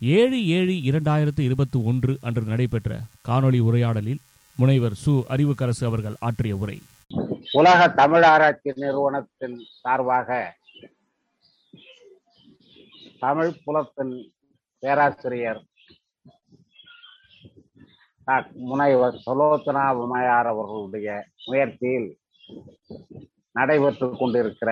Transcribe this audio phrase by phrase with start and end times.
[0.00, 2.90] ஏழு ஏழு இரண்டாயிரத்து இருபத்தி ஒன்று அன்று நடைபெற்ற
[3.28, 4.20] காணொளி உரையாடலில்
[4.56, 5.12] முனைவர் சு.
[5.28, 6.76] அறிவுக்கரசு அவர்கள் ஆற்றிய உரை.
[7.52, 10.28] உலக தமிழ் ஆராய்ச்சி நிறுவனத்தின் சார்பாக
[13.18, 14.14] தமிழ் புலத்தின்
[14.82, 15.62] பேராசிரியர்
[18.66, 21.08] முனைவர் சுலோச்சனா உமையார் அவர்களுடைய
[21.46, 22.08] முயற்சியில்
[23.54, 24.70] நடைபெற்று கொண்டிருக்கிற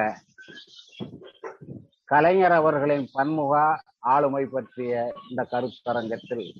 [2.04, 3.66] கலைஞர் அவர்களின் பன்முகா
[4.04, 6.54] ஆளுமை பற்றிய இந்த கருத்தரங்கத்தில்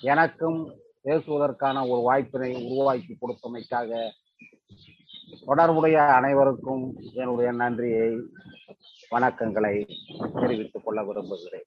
[0.00, 0.58] எனக்கும்
[1.04, 4.10] பேசுவதற்கான ஒரு வாய்ப்பினை உருவாக்கி கொடுத்தமைக்காக
[5.46, 8.08] தொடர்புடைய அனைவருக்கும் என்னுடைய நன்றியை
[9.10, 9.74] வணக்கங்களை
[10.40, 11.66] தெரிவித்துக் கொள்ள விரும்புகிறேன்.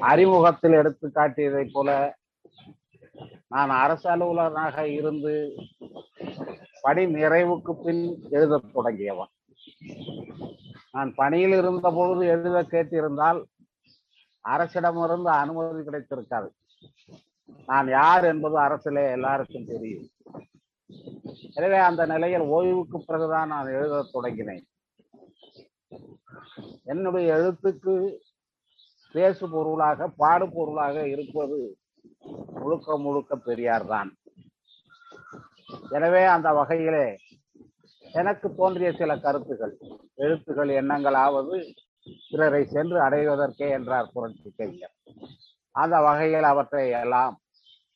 [0.00, 2.16] அறிமுகத்தில் எடுத்து காட்டியதை போல
[3.48, 5.52] நான் அரசு அலுவலராக இருந்து
[6.80, 9.32] பணி நிறைவுக்கு பின் எழுதத் தொடங்கியவன்.
[10.94, 13.40] நான் பணியில் இருந்த பொழுது எழுத கேட்டிருந்தால்
[14.44, 16.48] அரசிடமிருந்து அனுமதி கிடைத்திருக்காது.
[17.68, 20.08] நான் யார் என்பது அரசிலே எல்லாருக்கும் தெரியும்.
[21.58, 24.64] எனவே அந்த நிலையில் ஓய்வுக்கு பிறகுதான் நான் எழுதத் தொடங்கினேன்.
[26.92, 27.94] என்னுடைய எழுத்துக்கு
[29.14, 31.58] பேசு பொருளாக பாடு பொருளாக இருப்பது
[32.60, 34.10] முழுக்க முழுக்க பெரியார் தான்
[35.96, 37.06] எனவே அந்த வகையிலே
[38.12, 39.74] எனக்கு தோன்றிய சில கருத்துகள்.
[40.16, 41.72] எழுத்துகள் எண்ணங்களாவது
[42.30, 44.94] பிறரை சென்று அடைவதற்கே என்றார் புரட்சி கவிஞர்
[45.72, 47.40] அந்த வகையில் அவற்றை எல்லாம்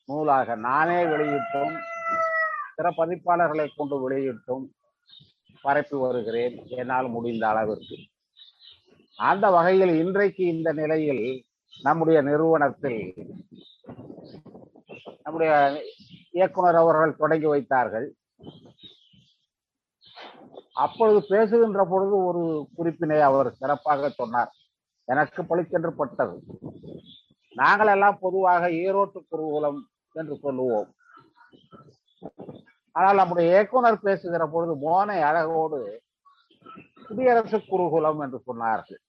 [0.07, 1.75] நூலாக நானே வெளியிட்டும்
[2.77, 4.65] பிற பதிப்பாளர்களை கொண்டு வெளியிட்டும்
[5.63, 6.67] பரப்பி வருகிறேன்.
[6.67, 7.97] என்னால் முடிந்த அளவிற்கு.
[9.17, 11.45] அந்த வகையில் இன்றைக்கு இந்த நிலையில்
[11.83, 13.01] நம்முடைய நிறுவனத்தில்
[15.23, 15.53] நம்முடைய
[16.31, 18.15] இயக்குனர் அவர்கள் தொடங்கி வைத்தார்கள்.
[20.75, 24.51] அப்பொழுது பேசுகின்ற பொழுது ஒரு குறிப்பினை அவர் சிறப்பாக சொன்னார்.
[25.05, 26.37] எனக்கு பளிச்சென்று பட்டது.
[27.57, 29.81] நாங்கள் எல்லாம் பொதுவாக ஈரோட்டு குருகுலம்
[30.13, 30.89] என்று சொல்லுவோம்.
[32.93, 36.01] ஆனால் நம்முடைய இயக்குனர் பேசுகிற பொழுது மோனை அழகோடு
[37.07, 39.01] குடியரசு குருகுலம் என்று சொன்னார்கள்.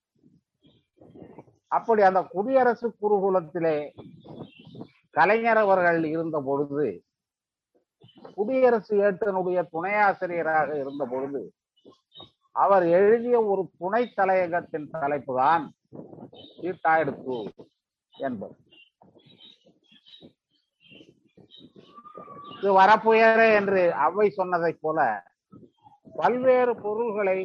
[1.68, 3.92] அப்படி அந்த குடியரசு குருகுலத்திலே
[5.12, 7.05] கலைஞர் அவர்கள் இருந்த பொழுது
[8.38, 11.42] குடியரசு ஏட்டனுடைய துணை ஆசிரியராக இருந்த பொழுது
[12.56, 15.66] அவர் எழுதிய ஒரு துணை தலையகத்தின் தலைப்பு தான்
[16.60, 17.38] சீட்டாயிடுத்து
[18.14, 18.56] என்பது.
[22.58, 25.00] இது வரப்புயரே என்று அவை சொன்னதைப் போல
[26.20, 27.40] பல்வேறு பொருள்களை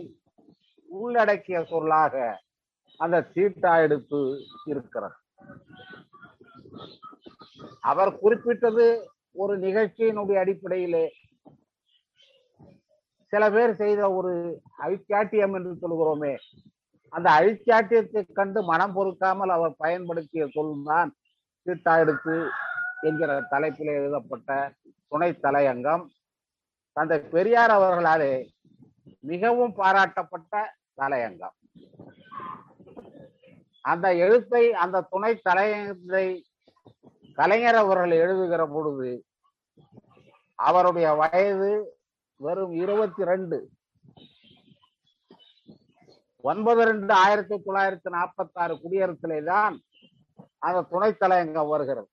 [0.89, 2.15] உள்ளடக்கிய சொல்லாக
[3.01, 4.21] அந்த சீட்டா எடுப்பு
[4.73, 5.17] இருக்கிறது.
[7.91, 8.87] அவர் குறிப்பிட்டது
[9.37, 11.05] ஒரு நிகழ்ச்சியினுடைய அடிப்படையிலே
[13.33, 14.33] சில பேர் செய்த ஒரு
[14.85, 16.33] அழிச்சாட்டியம் என்று சொல்கிறோமே
[17.13, 21.11] அந்த அழிச்சாட்டியத்தை கண்டு மனம் பொறுக்காமல் அவர் பயன்படுத்திய சொல்தான்
[21.67, 21.95] சீட்டா
[23.09, 24.51] என்கிற தலைப்பில் எழுதப்பட்ட
[25.09, 26.05] துணை தலையங்கம்.
[26.97, 28.33] தந்தை பெரியார் அவர்களாலே
[29.21, 30.63] மிகவும் பாராட்டப்பட்ட
[31.01, 31.57] தலையங்கம்.
[33.85, 36.27] அந்த எழுத்தை அந்த துணை தலையங்கத்தை
[37.39, 39.11] கலைஞர் அவர்கள் எழுதுகிற பொழுது
[40.55, 41.71] அவருடைய வயது
[42.37, 43.59] வெறும் இருபத்தி ரெண்டு.
[46.41, 49.75] ஒன்பது ரெண்டு ஆயிரத்தி தொள்ளாயிரத்தி நாற்பத்தி ஆறு குடியரசிலே தான்
[50.59, 52.09] அந்த துணைத் தலையங்கம் வருகிறது.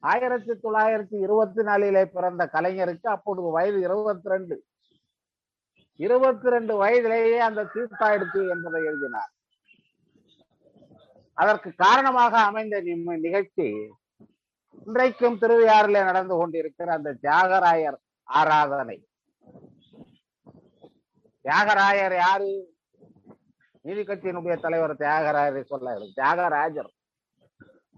[0.00, 4.56] ஆயிரத்தி தொள்ளாயிரத்தி இருபத்தி நாலிலே பிறந்த கலைஞருக்கு அப்பொழுது வயது இருபத்தி ரெண்டு.
[5.96, 9.32] இருபத்தி ரெண்டு வயதிலேயே அந்த தீர்த்தாயிடுத்து என்பதை எழுதினார்.
[11.34, 13.90] அதற்கு காரணமாக அமைந்த நிகழ்ச்சி
[14.86, 19.08] இன்றைக்கும் திருவையாறிலே நடந்து கொண்டிருக்கிற அந்த தியாகராயர் ஆராதனை.
[21.44, 22.76] தியாகராயர் யாரு?
[23.80, 26.90] நீதி கட்சியினுடைய தலைவர் தியாகராயரை சொல்ல தியாகராஜர்.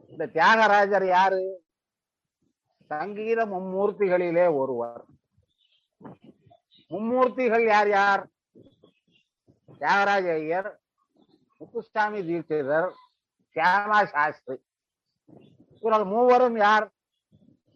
[0.08, 1.62] இந்த தியாகராஜர் யாரு?
[2.86, 5.04] சங்கீத மும்மூர்த்திகளிலே ஒருவர்.
[6.91, 8.26] மும்மூர்த்திகள் யார் யார்?
[9.78, 10.80] தியாகராஜ ஐயர்
[11.58, 12.91] முத்துசாமி தீட்சிதர்
[13.56, 14.56] சியாமா சாஸ்திரி.
[15.80, 16.91] இவர்கள் மூவரும் யார்?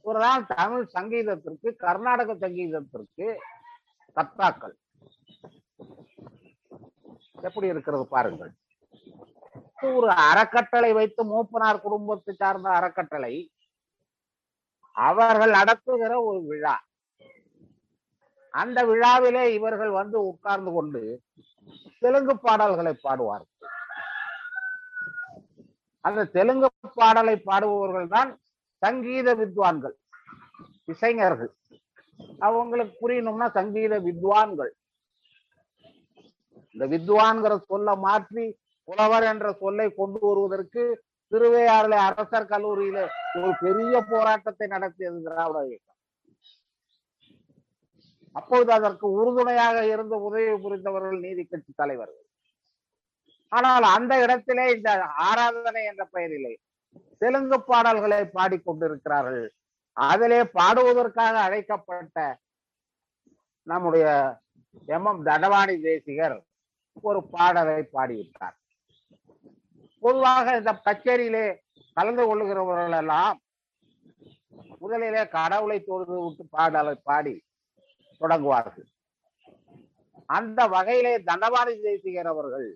[0.03, 3.27] இவர்தான் தமிழ் சங்கீதத்திற்கு கர்நாடக சங்கீதத்திற்கு
[4.17, 4.75] கர்த்தாக்கள்.
[7.43, 8.53] எப்படி இருக்கிறது பாருங்கள்.
[9.83, 13.35] ஒரு அறக்கட்டளை வைத்து மூப்பனார் குடும்பத்தை சார்ந்த அறக்கட்டளை
[14.93, 16.85] அவர்கள் நடத்துகிற ஒரு விழா.
[18.51, 21.23] அந்த விழாவிலே இவர்கள் வந்து உட்கார்ந்து கொண்டு
[22.01, 23.60] தெலுங்கு பாடல்களை பாடுவார்கள்.
[26.07, 26.69] அந்த தெலுங்கு
[27.01, 28.31] பாடலை பாடுபவர்கள் தான்
[28.83, 29.97] சங்கீத வித்வான்கள்
[30.93, 31.53] இசைஞர்கள்.
[32.47, 34.73] அவங்களுக்கு புரியணும்னா சங்கீத வித்வான்கள்.
[36.75, 38.45] இந்த வித்வான்கிற சொல்ல மாற்றி
[38.89, 40.83] புலவர் என்ற சொல்லை கொண்டு வருவதற்கு
[41.33, 42.99] திருவையாறுல அரசர் கல்லூரியில
[43.41, 45.99] ஒரு பெரிய போராட்டத்தை நடத்தியது திராவிட இயக்கம்.
[48.39, 52.27] அப்பொழுது அதற்கு உறுதுணையாக இருந்து உதவி புரிந்தவர்கள் நீதி கட்சி தலைவர்கள்.
[53.53, 54.91] ஆனால் அந்த இடத்திலே இந்த
[55.29, 56.53] ஆராதனை என்ற பெயரிலே
[57.23, 59.47] தெலுங்கு பாடல்களை பாடிக்கொண்டிருக்கிறார்கள்
[59.97, 62.19] அதிலே பாடுவதற்காக அழைக்கப்பட்ட
[63.67, 64.07] நம்முடைய
[64.89, 66.37] எம் எம் தடவாணி தேசிகர்
[67.05, 68.57] ஒரு பாடலை பாடியிருக்கார்
[70.03, 71.47] பொதுவாக இந்த கச்சேரியிலே
[71.97, 73.39] கலந்து கொள்ளுகிறவர்கள் எல்லாம்
[74.81, 77.35] முதலிலே கடவுளை தொழுது விட்டு பாடலை பாடி
[78.21, 78.87] தொடங்குவார்கள்.
[80.29, 82.69] அந்த வகையிலே தண்டவாணி தேசிகர் அவர்கள்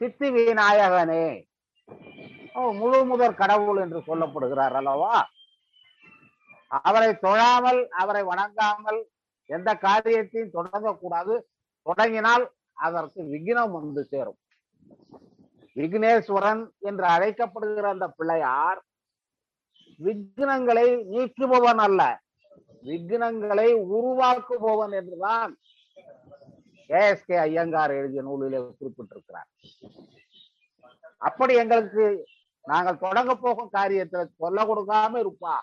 [0.00, 1.26] சித்தி விநாயகனே
[2.80, 5.16] முழு முதற் கடவுள் என்று சொல்லப்படுகிறார் அல்லவா?
[6.88, 9.00] அவரை தொழாமல் அவரை வணங்காமல்
[9.50, 11.34] எந்த காரியத்தையும் தொடங்கக்கூடாது.
[11.86, 12.44] தொடங்கினால்
[12.86, 14.38] அதற்கு விக்னம் வந்து சேரும்.
[15.76, 18.80] விக்னேஸ்வரன் என்று அழைக்கப்படுகிற அந்த பிள்ளையார்
[20.00, 22.02] விக்னங்களை நீக்குபவன் அல்ல.
[22.88, 25.52] விக்னங்களை உருவாக்குபவன் என்றுதான்
[26.90, 29.48] எஸ் கே ஐயங்கார் எழுதிய நூலிலே குறிப்பிட்டிருக்கிறார்.
[31.20, 32.04] அப்படி எங்களுக்கு
[32.64, 35.56] நாங்கள் தொடங்க போகும் காரியத்துல சொல்ல கொடுக்காம இருப்பா.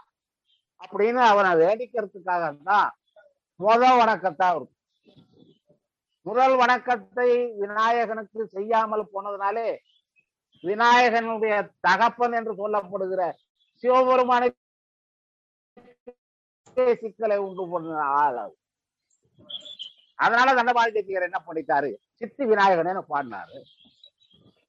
[0.82, 2.90] அப்படின்னு அவனை வேடிக்கிறதுக்காக தான்
[3.60, 4.80] முதல் வணக்கத்தான் இருக்கும்
[6.26, 7.30] முதல் வணக்கத்தை
[7.62, 9.70] விநாயகனுக்கு செய்யாமல் போனதுனாலே
[10.64, 11.56] விநாயகனுடைய
[11.88, 13.22] தகப்பன் என்று சொல்லப்படுகிற
[13.84, 14.50] சிவபெருமானை
[17.02, 18.40] சிக்கலை உண்டு பண்ண ஆள்
[20.26, 21.90] அதனால தண்டபாணி தேசிகர் என்ன பண்ணிட்டாரு?
[22.20, 23.58] சித்தி விநாயகனு பாடினாரு?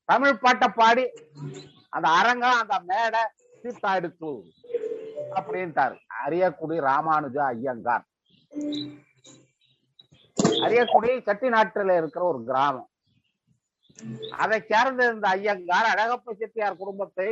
[0.09, 1.05] தமிழ் பாட்டை பாடி
[1.97, 3.23] அந்த அரங்கம் அந்த மேடை
[3.63, 4.33] சீத்தாடுத்து
[5.39, 5.97] அப்படின்ட்டாரு.
[6.25, 8.05] அரியக்குடி ராமானுஜா ஐயங்கார்.
[10.65, 12.91] அரியக்குடி செட்டிநாட்டுல இருக்கிற ஒரு கிராமம்.
[14.43, 17.29] அதை சேர்ந்த ஐயங்கார் அழகப்ப செட்டியார் குடும்பத்தை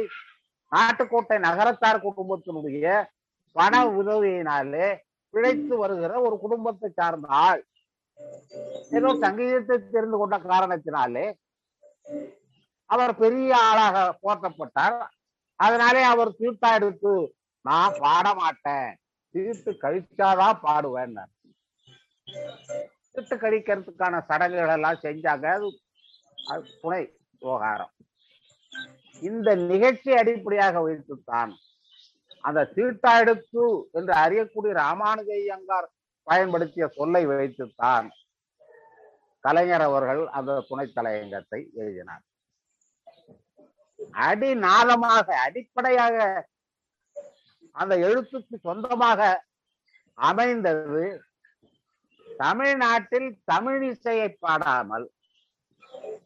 [0.73, 2.87] நாட்டுக்கோட்டை நகரத்தார் குடும்பத்தினுடைய
[3.57, 4.87] பண உதவியினாலே
[5.35, 7.63] பிழைத்து வருகிற ஒரு குடும்பத்தை சார்ந்த ஆள்.
[8.97, 11.27] ஏதோ சங்கீதத்தை தெரிந்து கொண்ட காரணத்தினாலே
[12.91, 14.99] அவர் பெரிய ஆளாக போற்றப்பட்டார்.
[15.61, 17.13] அதனாலே அவர் தீர்த்தா எடுத்து
[17.65, 18.91] நான் பாட மாட்டேன்
[19.35, 21.17] தீர்த்து கழிச்சாதான் பாடுவேன்
[23.13, 25.47] தீர்த்து கழிக்கிறதுக்கான சடங்குகள் எல்லாம் செஞ்சாங்க.
[25.57, 25.69] அது
[26.53, 27.03] அது துணை
[27.43, 27.93] விவகாரம்.
[29.23, 31.53] இந்த நிகழ்ச்சி அடிப்படையாக வைத்துத்தான்
[32.45, 33.65] அந்த தீர்த்தா எடுத்து
[33.99, 35.89] என்று அறியக்கூடிய ராமானுஜ ஐயங்கார்
[36.29, 38.09] பயன்படுத்திய சொல்லை வைத்துத்தான்
[39.45, 42.25] கலைஞர் அவர்கள் அந்த துணை தலையங்கத்தை எழுதினார்.
[44.27, 46.17] அடிநாதமாக அடிப்படையாக
[47.81, 49.21] அந்த எழுத்துக்கு சொந்தமாக
[50.29, 51.05] அமைந்தது
[52.45, 55.07] தமிழ்நாட்டில் தமிழ் இசையை பாடாமல்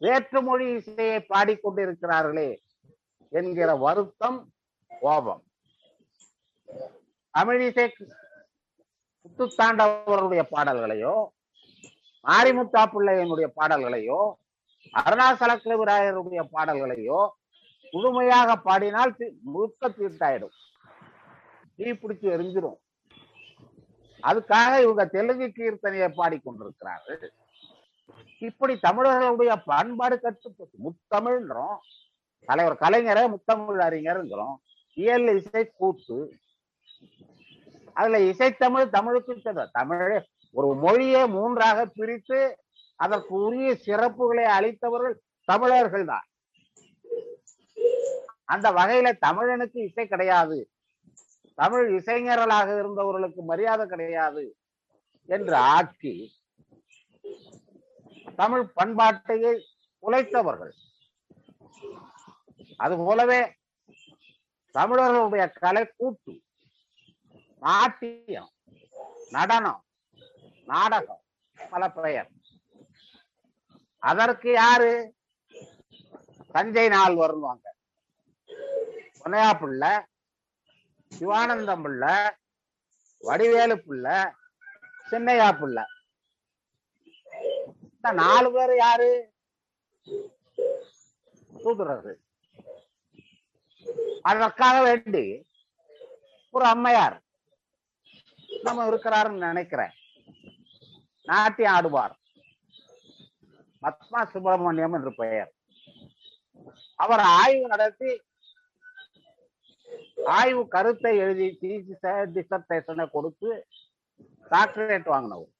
[0.03, 2.49] வேற்றுமொழி இசையை பாடிக்கொண்டிருக்கிறார்களே
[3.31, 4.39] என்கிற வருத்தம்
[4.91, 5.43] கோபம்.
[7.33, 7.61] தமிழ்
[9.37, 11.15] இசை முத்துத்தாண்டவருடைய பாடல்களையோ
[12.25, 14.21] மாரிமுத்தா பிள்ளையனுடைய பாடல்களையோ
[14.99, 15.51] அருணாசல
[15.81, 17.19] விராயருடைய பாடல்களையோ
[17.93, 19.11] முழுமையாக பாடினால்
[19.53, 20.55] முழுக்க தீர்த்தாயிடும்.
[21.77, 22.79] தீ பிடிச்சி எரிஞ்சிடும்
[24.23, 27.21] அதுக்காக இவங்க தெலுங்கு கீர்த்தனையை பாடிக்கொண்டிருக்கிறார்கள்.
[28.47, 31.77] இப்படி தமிழர்களுடைய பண்பாடு கட்டுப்பட்டு முத்தமிழ்ன்றோம்
[32.49, 34.57] தலைவர் கலைஞரை முத்தமிழ் அறிஞருங்கிறோம்.
[34.97, 36.19] இயல் இசை கூத்து
[37.99, 40.17] அதுல இசைத்தமிழ் தமிழுக்கு தமிழ் தமிழே
[40.59, 42.39] ஒரு மொழியை மூன்றாக பிரித்து
[43.05, 45.15] அதற்கு உரிய சிறப்புகளை அளித்தவர்கள்
[45.49, 46.25] தமிழர்கள் தான்.
[48.53, 50.57] அந்த வகையில தமிழனுக்கு இசை கிடையாது.
[51.61, 54.43] தமிழ் இசைஞர்களாக இருந்தவர்களுக்கு மரியாதை கிடையாது
[55.29, 56.15] என்று ஆக்கி
[58.41, 59.53] தமிழ் பண்பாட்டையே
[60.03, 60.73] உழைத்தவர்கள்.
[62.83, 63.41] அது போலவே
[64.75, 66.33] தமிழர்களுடைய கலை கூட்டு
[67.61, 68.51] நாட்டியம்
[69.31, 69.81] நடனம்
[70.67, 71.23] நாடகம்
[71.57, 72.29] பல பெயர்.
[74.03, 74.91] அதற்கு யாரு?
[76.55, 77.65] தஞ்சை நாள் வருவாங்க
[79.19, 79.93] பொன்னையா பிள்ளை
[81.11, 82.15] சிவானந்தம் பிள்ளை
[83.23, 84.17] வடிவேலு பிள்ளை
[85.11, 85.85] சின்னையா பிள்ளை
[87.93, 89.11] இந்த நாலு பேர் யாரு?
[91.53, 92.13] தூதுறது
[94.29, 95.25] அதற்காக வேண்டி
[96.53, 97.17] ஒரு அம்மையார்.
[98.67, 99.93] நம்ம இருக்கிறாருன்னு நினைக்கிறேன்.
[101.27, 102.15] நாட்டியம் ஆடுவார்.
[103.83, 105.51] பத்மா சுப்பிரமணியம் என்று பெயர்.
[107.03, 108.11] அவர் ஆய்வு நடத்தி
[110.37, 111.47] ஆய்வு கருத்தை எழுதி
[112.35, 113.49] டிசர்டேஷனை கொடுத்து
[114.53, 115.51] டாக்டரேட் வாங்கினவர்.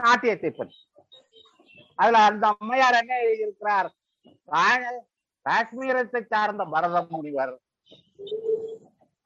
[0.00, 0.76] நாட்டியத்தை பற்றி.
[2.00, 3.88] அதுல அந்த அம்மையார் என்ன எழுதியிருக்கிறார்?
[5.46, 7.54] காஷ்மீரத்தை சார்ந்த பரத முனிவர்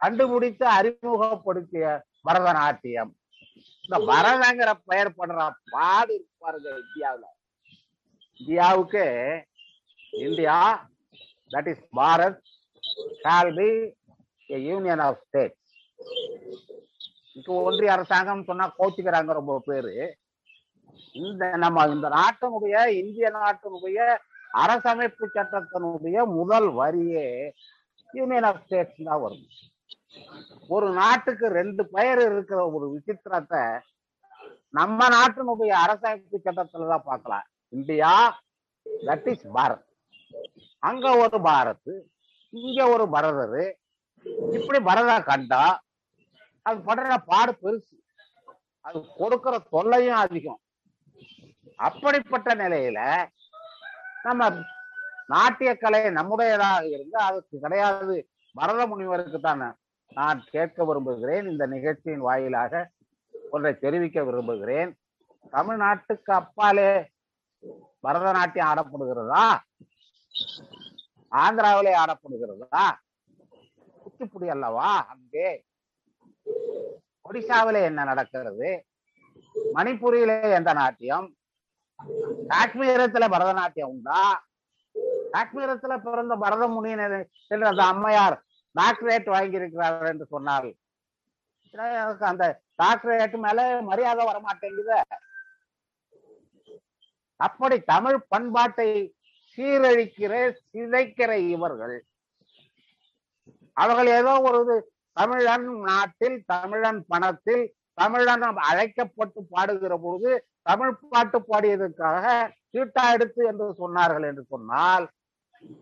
[0.02, 1.86] கண்டுபிடித்து அறிமுகப்படுத்திய
[2.28, 3.12] பரதநாட்டியம்.
[3.84, 5.40] இந்த பரதங்கிற பெயர் படுற
[5.74, 7.28] பாடு இருப்பாருங்க இந்தியாவில்.
[8.40, 9.04] இந்தியாவுக்கு
[10.26, 10.58] India
[11.54, 12.40] that is Bharat
[13.22, 13.70] shall be
[14.68, 15.56] union of state
[17.38, 19.94] இப்போ ஒன்றிய அரசாங்கம் சொன்னா கோச்சுக்கிறாங்க ரொம்ப பேரு.
[21.24, 23.98] இந்த நம்ம இந்த நாட்டினுடைய இந்திய நாட்டினுடைய
[24.62, 27.26] அரசமைப்பு சட்டத்தினுடைய முதல் வரியே
[28.18, 29.44] யூனியன் ஆஃப் ஸ்டேட்ஸ் தான் வரும்.
[30.74, 33.62] ஒரு நாட்டுக்கு ரெண்டு பெயர் இருக்கிற ஒரு விசித்திரத்தை
[34.78, 37.46] நம்ம நாட்டினுடைய அரசமைப்பு சட்டத்துல தான் பார்க்கலாம்.
[37.76, 38.12] India
[39.08, 39.86] that is Bharat.
[40.88, 41.92] அங்க ஒரு பாரத்
[42.52, 43.62] இங்க ஒரு பரதர்.
[44.56, 45.62] இப்படி பரதா கண்டா
[46.66, 47.94] அது படுற பாடு பெருசு.
[48.84, 50.60] அது கொடுக்கிற தொல்லையும் அதிகம்.
[51.88, 53.00] அப்படிப்பட்ட நிலையில
[54.26, 54.48] நம்ம
[55.34, 58.16] நாட்டிய கலை நம்முடையதாக இருந்து அதுக்கு கிடையாது.
[58.54, 59.68] பரத முனிவருக்கு தானே
[60.12, 62.90] நான் கேட்க விரும்புகிறேன் இந்த நிகழ்ச்சியின் வாயிலாக
[63.50, 64.98] ஒன்றை தெரிவிக்க விரும்புகிறேன்.
[65.52, 67.10] தமிழ்நாட்டுக்கு அப்பாலே
[68.02, 69.58] பரதநாட்டியம் ஆடப்படுகிறதா?
[71.32, 72.84] ஆந்திராவிலே ஆடப்படுகிறதா?
[74.04, 75.64] குச்சிப்புடி அல்லவா அங்கே?
[77.28, 78.86] ஒடிசாவிலே என்ன நடக்கிறது?
[79.74, 81.36] மணிப்பூரிலே எந்த நாட்டியம்?
[82.48, 84.44] காஷ்மீரத்துல பரதநாட்டியம் உண்டா?
[85.32, 88.44] காஷ்மீரத்துல பிறந்த பரத முனியன் என்று அந்த அம்மையார்
[88.76, 90.68] டாக்டரேட் வாங்கியிருக்கிறார் என்று சொன்னால்
[91.98, 92.44] எனக்கு அந்த
[92.78, 93.58] டாக்டரேட் மேல
[93.88, 94.96] மரியாதை வரமாட்டேங்குது.
[97.40, 98.88] அப்படி தமிழ் பண்பாட்டை
[99.58, 100.32] சீரழிக்கிற
[100.66, 101.96] சிதைக்கிற இவர்கள்
[103.76, 104.76] அவர்கள் ஏதோ ஒரு இது
[105.16, 107.64] தமிழன் நாட்டில் தமிழன் பணத்தில்
[107.98, 112.24] தமிழன் அழைக்கப்பட்டு பாடுகிற பொழுது தமிழ் பாட்டு பாடியதற்காக
[112.72, 115.06] சீட்டா எடுத்து என்று சொன்னார்கள் என்று சொன்னால்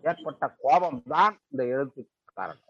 [0.09, 2.68] ஏற்பட்ட கோபம் தான் இந்த எழுத்து காரணம்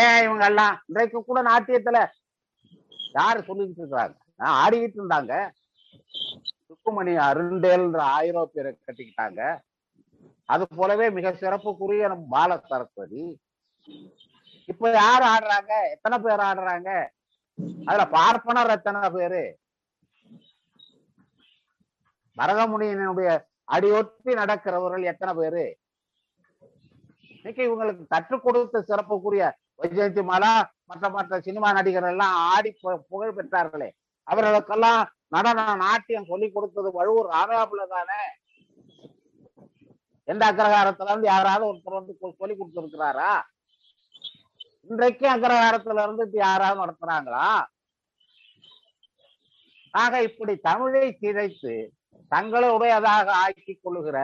[0.00, 1.98] ஏன் இவங்க எல்லாம் இன்றைக்கு கூட நாட்டியத்துல
[3.12, 5.32] யாரு சொல்லிக்கிட்டு இருக்கிறாங்க ஆஹ் ஆடிக்கிட்டு இருந்தாங்க.
[6.66, 9.60] சுக்குமணி அருண்டேல்ன்ற ஐரோப்பியரை கட்டிக்கிட்டாங்க.
[10.44, 13.24] அது போலவே மிக சிறப்புக்குரிய நம்ம பால சரஸ்வதி
[14.68, 15.72] இப்ப யார் ஆடுறாங்க?
[15.90, 16.90] எத்தனை பேர் ஆடுறாங்க?
[17.86, 19.42] அதுல பார்ப்பனர் எத்தனை பேரு?
[22.36, 23.30] பரதமுனியினுடைய
[23.72, 25.78] அடியொட்டி நடக்கிறவர்கள் எத்தனை பேரு?
[27.36, 29.44] இன்னைக்கு இவங்களுக்கு கற்றுக் கொடுத்த சிறப்புக்குரிய
[29.80, 30.52] வைஜெயந்தி மாலா
[30.84, 32.70] மற்ற மற்ற சினிமா நடிகர்கள் எல்லாம் ஆடி
[33.10, 33.88] புகழ் பெற்றார்களே.
[34.26, 38.22] அவர்களுக்கெல்லாம் நடன நாட்டியம் சொல்லிக் கொடுத்தது வழுவூர் ராமயாபுல தானே.
[40.28, 43.32] எந்த அக்ரகாரத்துல இருந்து யாராவது ஒருத்தர் வந்து சொல்லி கொடுத்துருக்கிறாரா கொடுத்திருக்கிறாரா?
[44.82, 47.46] இன்றைக்கு அக்ரகாரத்துல இருந்து இப்ப யாராவது நடத்துறாங்களா?
[49.94, 51.74] ஆக இப்படி தமிழை சிதைத்து
[52.30, 54.18] தங்களுடையதாக ஆக்கிக் கொள்ளுகிற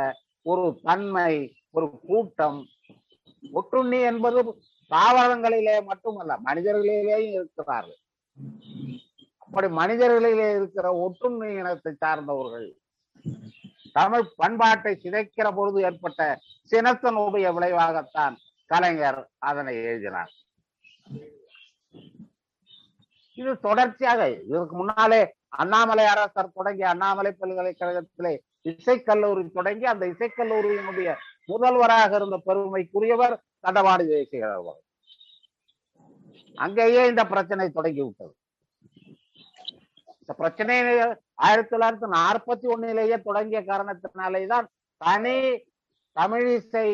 [0.46, 1.32] ஒரு தன்மை
[1.70, 2.60] ஒரு கூட்டம்
[3.54, 4.40] ஒட்டுண்ணி என்பது
[4.90, 8.00] தாவரங்களிலே மட்டுமல்ல மனிதர்களிலேயும் இருக்கிறார்கள்.
[9.42, 12.68] அப்படி மனிதர்களிலே இருக்கிற ஒட்டுண்ணி இனத்தை சார்ந்தவர்கள்
[13.98, 16.22] தமிழ் பண்பாட்டை சிதைக்கிற பொழுது ஏற்பட்ட
[16.72, 18.34] சினத்தனுடைய விளைவாகத்தான்
[18.70, 20.32] கலைஞர் அதனை எழுதினார்.
[23.38, 25.22] இது தொடர்ச்சியாக இதற்கு முன்னாலே
[25.62, 28.32] அண்ணாமலை அரசர் தொடங்கி அண்ணாமலை பல்கலைக்கழகத்திலே
[28.70, 31.10] இசைக்கல்லூரி தொடங்கி அந்த இசைக்கல்லூரியினுடைய
[31.50, 34.84] முதல்வராக இருந்த பெருமைக்குரியவர் தண்டவாணி தேசிகர் அவர்கள்.
[36.64, 38.32] அங்கேயே இந்த பிரச்சனை தொடங்கி விட்டது.
[40.20, 40.76] இந்த பிரச்சனை
[41.46, 44.66] ஆயிரத்தி தொள்ளாயிரத்தி நாற்பத்தி ஒன்னிலேயே தொடங்கிய காரணத்தினாலே தான்
[45.00, 45.36] தனி
[46.16, 46.88] தமிழிசை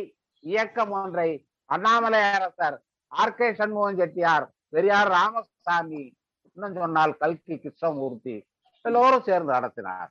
[0.44, 1.30] இயக்கம் ஒன்றை
[1.74, 2.76] அண்ணாமலை அரசர்
[3.20, 6.02] ஆர் கே சண்முகம் செட்டியார் பெரியார் ராமசாமி
[6.56, 8.34] இன்னும் சொன்னால் கல்கி கிருஷ்ணமூர்த்தி
[8.84, 10.10] எல்லோரும் சேர்ந்து நடத்தினார்.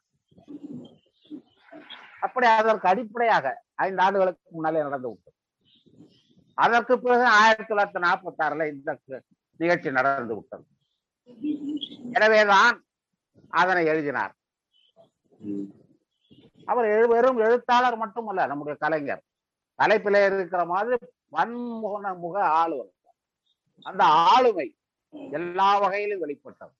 [2.25, 3.47] அப்படி அதற்கு அடிப்படையாக
[3.85, 5.37] ஐந்து ஆண்டுகளுக்கு முன்னாலே நடந்து விட்டது
[6.65, 8.99] அதற்கு பிறகு ஆயிரத்தி தொள்ளாயிரத்தி நாற்பத்தி ஆறுல இந்த
[9.61, 10.63] நிகழ்ச்சி நடந்து விட்டது.
[12.17, 12.75] எனவேதான்
[13.61, 14.33] அதனை எழுதினார்.
[16.71, 19.23] அவர் எழுவரும் வெறும் எழுத்தாளர் மட்டுமல்ல நம்முடைய கலைஞர்.
[19.81, 20.97] தலைப்பில இருக்கிற மாதிரி
[21.35, 22.91] பன்முகன முக ஆளுவர்
[23.89, 24.67] அந்த ஆளுமை
[25.37, 26.73] எல்லா வகையிலும் வெளிப்பட்டது.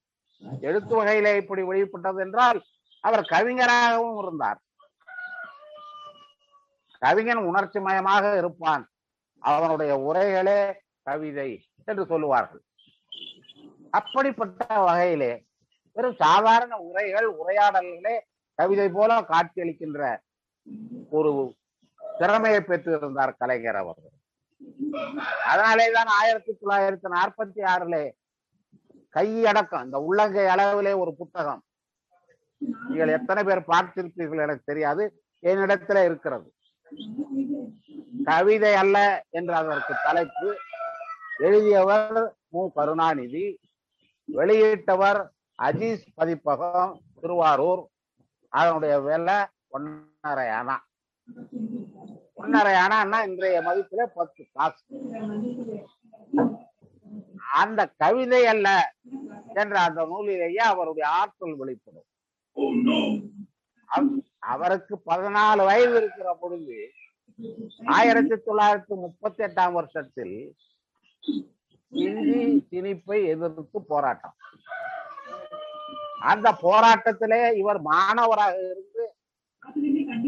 [0.68, 2.60] எழுத்து வகையிலே இப்படி வெளிப்பட்டது என்றால்
[3.08, 4.60] அவர் கவிஞராகவும் இருந்தார்.
[7.04, 8.84] கவிஞன் உணர்ச்சி மயமாக இருப்பான்.
[9.52, 10.60] அவனுடைய உரைகளே
[11.08, 11.50] கவிதை
[11.90, 12.64] என்று சொல்லுவார்கள்.
[13.98, 15.34] அப்படிப்பட்ட வகையிலே
[15.96, 18.16] வெறும் சாதாரண உரைகள் உரையாடல்களே
[18.60, 20.02] கவிதை போல காட்சியளிக்கின்ற
[21.18, 21.32] ஒரு
[22.20, 24.16] திறமையை பெற்றிருந்தார் கலைஞர் அவர்கள்.
[25.52, 27.98] அதனாலே தான் ஆயிரத்தி தொள்ளாயிரத்தி நாற்பத்தி ஆறுல
[29.16, 31.62] கையடக்கம் இந்த உள்ளங்கை அளவிலே ஒரு புத்தகம்.
[32.88, 35.04] நீங்கள் எத்தனை பேர் பார்த்திருப்பீர்கள் எனக்கு தெரியாது.
[35.52, 36.48] என்னிடத்துல இருக்கிறது.
[38.24, 40.58] கவிதை அல்ல என்று அதற்கு தலைப்பு.
[41.38, 42.72] எழுதியவர் மு.
[42.72, 43.60] கருணாநிதி
[44.34, 45.30] வெளியிட்டவர்
[45.62, 47.88] அஜீஸ் பதிப்பகம் திருவாரூர்.
[48.50, 49.36] அதனுடைய விலை
[49.74, 50.76] ஒன்னரை அணா
[52.38, 54.84] ஒன்னரை அணான்னா இன்றைய மதிப்பில பத்து காசு.
[57.54, 58.96] அந்த கவிதை அல்ல
[59.54, 62.06] என்ற அந்த நூலிலேயே அவருடைய ஆற்றல் வெளிப்படும்.
[63.86, 64.22] அவ-
[64.52, 66.78] அவருக்கு பதினாலு வயது இருக்கிற பொழுது
[67.86, 70.36] ஆயிரத்தி தொள்ளாயிரத்தி முப்பத்தி எட்டாம் வருஷத்தில்
[71.90, 74.36] இந்தி திணிப்பை எதிர்த்து போராட்டம்.
[76.20, 79.04] அந்த போராட்டத்திலே இவர் மாணவராக இருந்து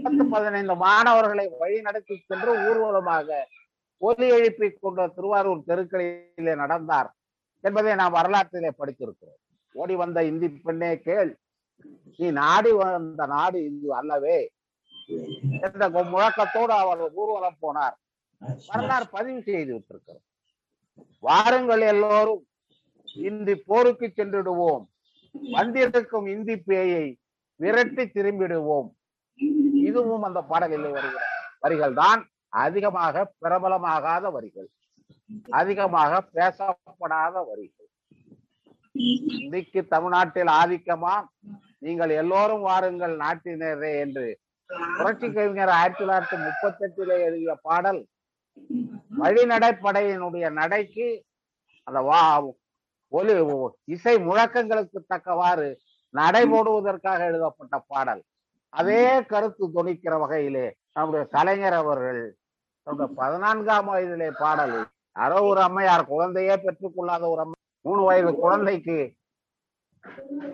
[0.04, 3.48] பத்து பதினைந்து மாணவர்களை வழி நடத்தி சென்று ஊர்வலமாக
[3.98, 7.10] ஒலி எழுப்பி கொண்ட திருவாரூர் தெருக்களிலே நடந்தார்
[7.62, 9.42] என்பதை நாம் வரலாற்றிலே படித்திருக்கிறோம்.
[9.74, 11.32] ஓடி வந்த இந்தி பெண்ணே கேள்.
[12.20, 14.38] நீ நாடி வந்த நாடு இது அல்லவே.
[15.66, 17.96] என்ற முழக்கத்தோடு அவர் ஊர்வலம் போனார்.
[18.70, 20.26] வரலாறு பதிவு செய்து விட்டிருக்கிறோம்
[21.28, 22.44] வாருங்கள் எல்லோரும்
[23.28, 24.84] இந்தி போருக்கு சென்றுடுவோம்.
[25.58, 27.06] வந்திருக்கும் இந்தி பேயை
[27.60, 28.88] விரட்டி திரும்பிடுவோம்.
[29.90, 31.24] இதுவும் அந்த பாடலில் வருகிற
[31.64, 32.22] வரிகள் தான்
[32.64, 34.70] அதிகமாக பிரபலமாகாத வரிகள்.
[35.60, 37.90] அதிகமாக பேசப்படாத வரிகள்.
[39.44, 41.16] இன்னைக்கு தமிழ்நாட்டில் ஆதிக்கமா?
[41.82, 44.28] நீங்கள் எல்லோரும் வாருங்கள் நாட்டினரே என்று
[44.98, 48.00] புரட்சி கவிஞர் ஆயிரத்தி தொள்ளாயிரத்தி முப்பத்தி எட்டுல எழுதிய பாடல்.
[49.20, 51.08] வழிநடைப்படையினுடைய நடைக்கு
[51.88, 52.22] அந்த வா
[53.12, 53.34] ஒலி
[53.86, 55.68] இசை முழக்கங்களுக்கு தக்கவாறு
[56.14, 58.22] நடைபோடுவதற்காக எழுதப்பட்ட பாடல்.
[58.74, 62.22] அதே கருத்து துணிக்கிற வகையிலே நம்முடைய கலைஞர் அவர்கள்
[62.88, 64.76] நம்முடைய பதினான்காம் வயதிலே பாடல்
[65.16, 68.98] யாரோ ஒரு அம்மையார் குழந்தையே பெற்றுக்கொள்ளாத ஒரு அம்மை மூணு வயது குழந்தைக்கு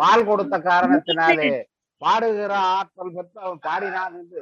[0.01, 1.49] பால் கொடுத்த காரணத்தினாலே
[2.01, 4.41] பாடுகிற ஆற்றல் பெற்று அவன் பாடினான் என்று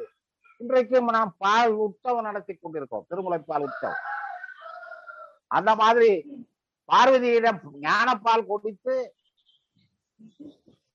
[0.61, 4.03] இன்றைக்கும் நாம் பால் உற்சவம் நடத்தி கொண்டிருக்கோம் திருமுலைப்பால் உற்சவம்.
[5.57, 6.12] அந்த மாதிரி
[6.89, 8.95] பார்வதியிடம் ஞானப்பால் கொடுத்து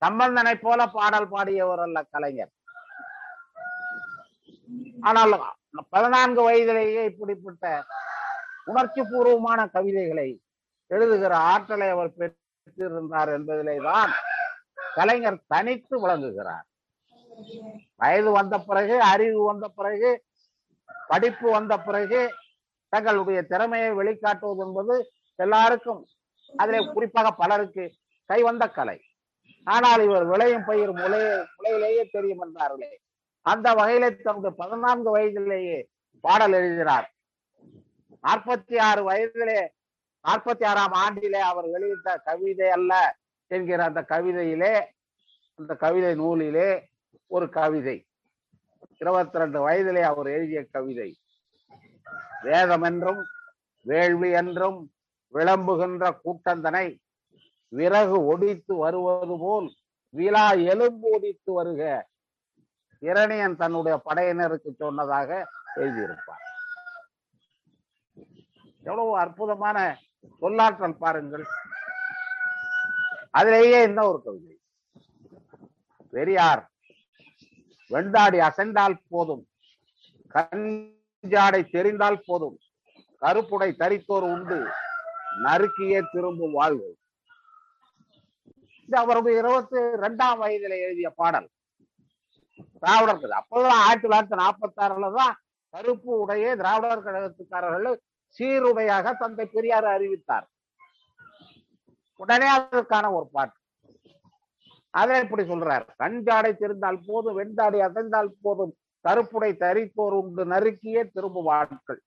[0.03, 2.53] சம்பந்தனை போல பாடல் பாடியவர் அல்ல கலைஞர்.
[5.09, 5.35] ஆனால்
[5.95, 7.67] பதினான்கு வயதிலேயே இப்படிப்பட்ட
[8.71, 10.29] உணர்ச்சி பூர்வமான கவிதைகளை
[10.91, 12.11] எழுதுகிற ஆற்றலை அவர்
[12.67, 14.13] வைத்திருந்தார் என்பதிலே தான்
[14.97, 16.67] கலைஞர் தனித்து விளங்குகிறார்.
[18.01, 20.11] வயது வந்த பிறகு அறிவு வந்த பிறகு
[21.11, 22.21] படிப்பு வந்த பிறகு
[22.93, 24.95] தங்களுடைய திறமையை வெளிக்காட்டுவது என்பது
[25.39, 26.03] எல்லாருக்கும்
[26.55, 27.85] அதிலே குறிப்பாக பலருக்கு
[28.31, 28.99] கை வந்த கலை.
[29.67, 32.91] ஆனால் இவர் விளையும் பயிர் முளைய முளையிலேயே தெரியும் என்றார்களே.
[33.47, 35.79] அந்த வகையிலே தனது பதினான்கு வயதிலேயே
[36.25, 37.09] பாடல் எழுதினார்.
[38.25, 39.59] நாற்பத்தி ஆறு வயதிலே
[40.29, 42.93] நாற்பத்தி ஆறாம் ஆண்டிலே அவர் வெளியிட்ட கவிதை அல்ல
[43.47, 44.75] என்கிற அந்த கவிதையிலே
[45.55, 46.69] அந்த கவிதை நூலிலே
[47.27, 48.07] ஒரு கவிதை.
[48.99, 51.17] இருபத்தி ரெண்டு வயதிலே அவர் எழுதிய கவிதை.
[52.43, 53.23] வேதம் என்றும்
[53.81, 54.79] வேள்வி என்றும்
[55.35, 56.87] விளம்புகின்ற கூட்டந்தனை
[57.69, 59.69] விறகு ஒடித்து வருவது போல்
[60.09, 61.83] விழா எலும்பு ஒடித்து வருக.
[62.99, 66.43] இரணியன் தன்னுடைய படையினருக்கு சொன்னதாக எழுதியிருப்பார்.
[68.83, 69.99] எவ்வளவு அற்புதமான
[70.41, 71.45] சொல்லாற்றல் பாருங்கள்.
[73.31, 74.59] அதிலேயே என்ன ஒரு கவிதை.
[76.11, 76.71] பெரியார்
[77.91, 79.49] வெண்டாடி அசைந்தால் போதும்.
[80.35, 82.59] கஞ்சாடை தெரிந்தால் போதும்.
[83.21, 84.67] கருப்புடை தரித்தோர் உண்டு.
[85.43, 86.99] நறுக்கியே திரும்பும் வாழ்வு.
[88.87, 91.49] இது அவருடைய இருபத்தி ரெண்டாம் வயதுல எழுதிய பாடல்.
[92.81, 93.71] திராவிடர் கழகம்.
[93.71, 95.37] ஆயிரத்தி தொள்ளாயிரத்தி நாற்பத்தி ஆறுல தான்
[95.71, 97.97] கருப்பு உடைய திராவிடர் கழகத்துக்காரர்கள்
[98.37, 100.47] சீருடையாக தந்தை பெரியார் அறிவித்தார்.
[102.21, 103.59] உடனே அதற்கான ஒரு பாட்டு.
[104.91, 105.87] அதை இப்படி சொல்றார்.
[106.03, 112.03] கஞ்சாடை தெரிந்தால் போதும் வெண்தாடை அசைந்தால் போதும் கருப்புடை தரித்தோர் உண்டு நறுக்கியே திரும்பும் ஆட்கள்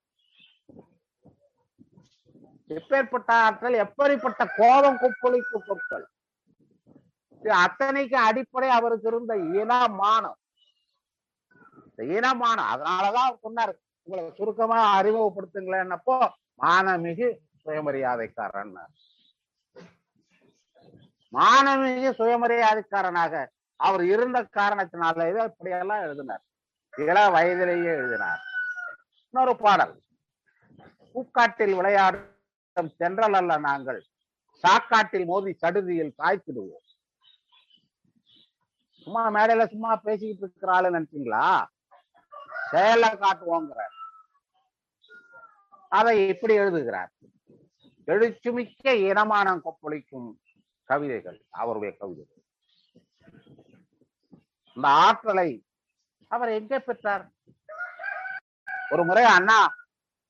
[2.76, 6.06] எப்பேற்பட்ட ஆற்றல் எப்படிப்பட்ட கோபம் கொப்பளிக்கும் பொருட்கள்.
[7.64, 10.38] அத்தனைக்கு அடிப்படை அவருக்கு இருந்த இனமானம்.
[12.16, 13.72] இனமானம் அதனாலதான் அவர் சொன்னார்
[14.08, 16.16] உங்களை சுருக்கமா அறிமுகப்படுத்துங்களேன்னப்போ
[16.62, 17.26] மானமிகு
[17.62, 18.72] சுயமரியாதைக்காரன்
[21.32, 23.34] மானமிகு சுயமரியாதைக்காரனாக
[23.80, 26.42] அவர் இருந்த காரணத்தினால இதை இப்படியெல்லாம் எழுதினார்.
[26.94, 28.40] இள வயதிலேயே எழுதினார்.
[29.24, 29.92] இன்னொரு பாடல்.
[31.12, 34.00] பூக்காட்டில் விளையாடும் தென்றல் அல்ல நாங்கள்.
[34.64, 36.84] சாக்காட்டில் மோதி சடுதியில் காய்ச்சிடுவோம்
[39.02, 41.44] சும்மா மேடையில சும்மா பேசிக்கிட்டு இருக்கிற ஆளு நினைச்சீங்களா?
[42.72, 43.80] செயல காட்டுவோங்கிற.
[45.88, 47.10] அதை இப்படி எழுதுகிறார்?
[48.06, 50.28] எழுச்சுமிக்க இனமானம் கொப்பளிக்கும்
[50.84, 52.42] கவிதைகள் அவருடைய கவிதைகள்.
[54.76, 55.66] அந்த ஆற்றலை
[56.28, 57.24] அவர் எங்கே பெற்றார்?
[58.90, 59.74] ஒரு முறை அண்ணா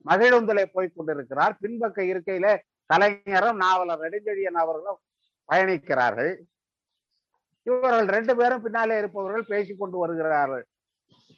[0.04, 1.56] மகிழுந்தலை போய் கொண்டிருக்கிறார்.
[1.62, 5.00] பின்பக்க இருக்கையில கலைஞரும் நாவலர் நெடுஞ்செழியன் அவர்களும்
[5.48, 6.32] பயணிக்கிறார்கள்.
[7.62, 10.66] இவர்கள் ரெண்டு பேரும் பின்னாலே இருப்பவர்கள் பேசிக்கொண்டு வருகிறார்கள்.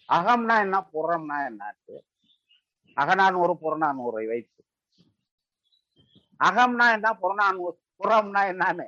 [0.09, 1.75] அகம்னா என்ன புறம்னா என்ன
[2.95, 4.65] அகநானூறு புறநானூரை வைத்து.
[6.45, 7.15] அகம்னா என்ன?
[7.15, 8.87] புறநானூறு புறம்னா என்னன்னு.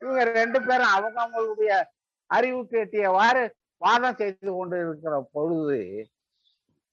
[0.00, 1.84] இவங்க ரெண்டு பேரும் அவங்க அவங்களுடைய
[2.26, 6.10] அறிவுக்கு எட்டியவாறு வாதம் செய்து கொண்டு இருக்கிற பொழுது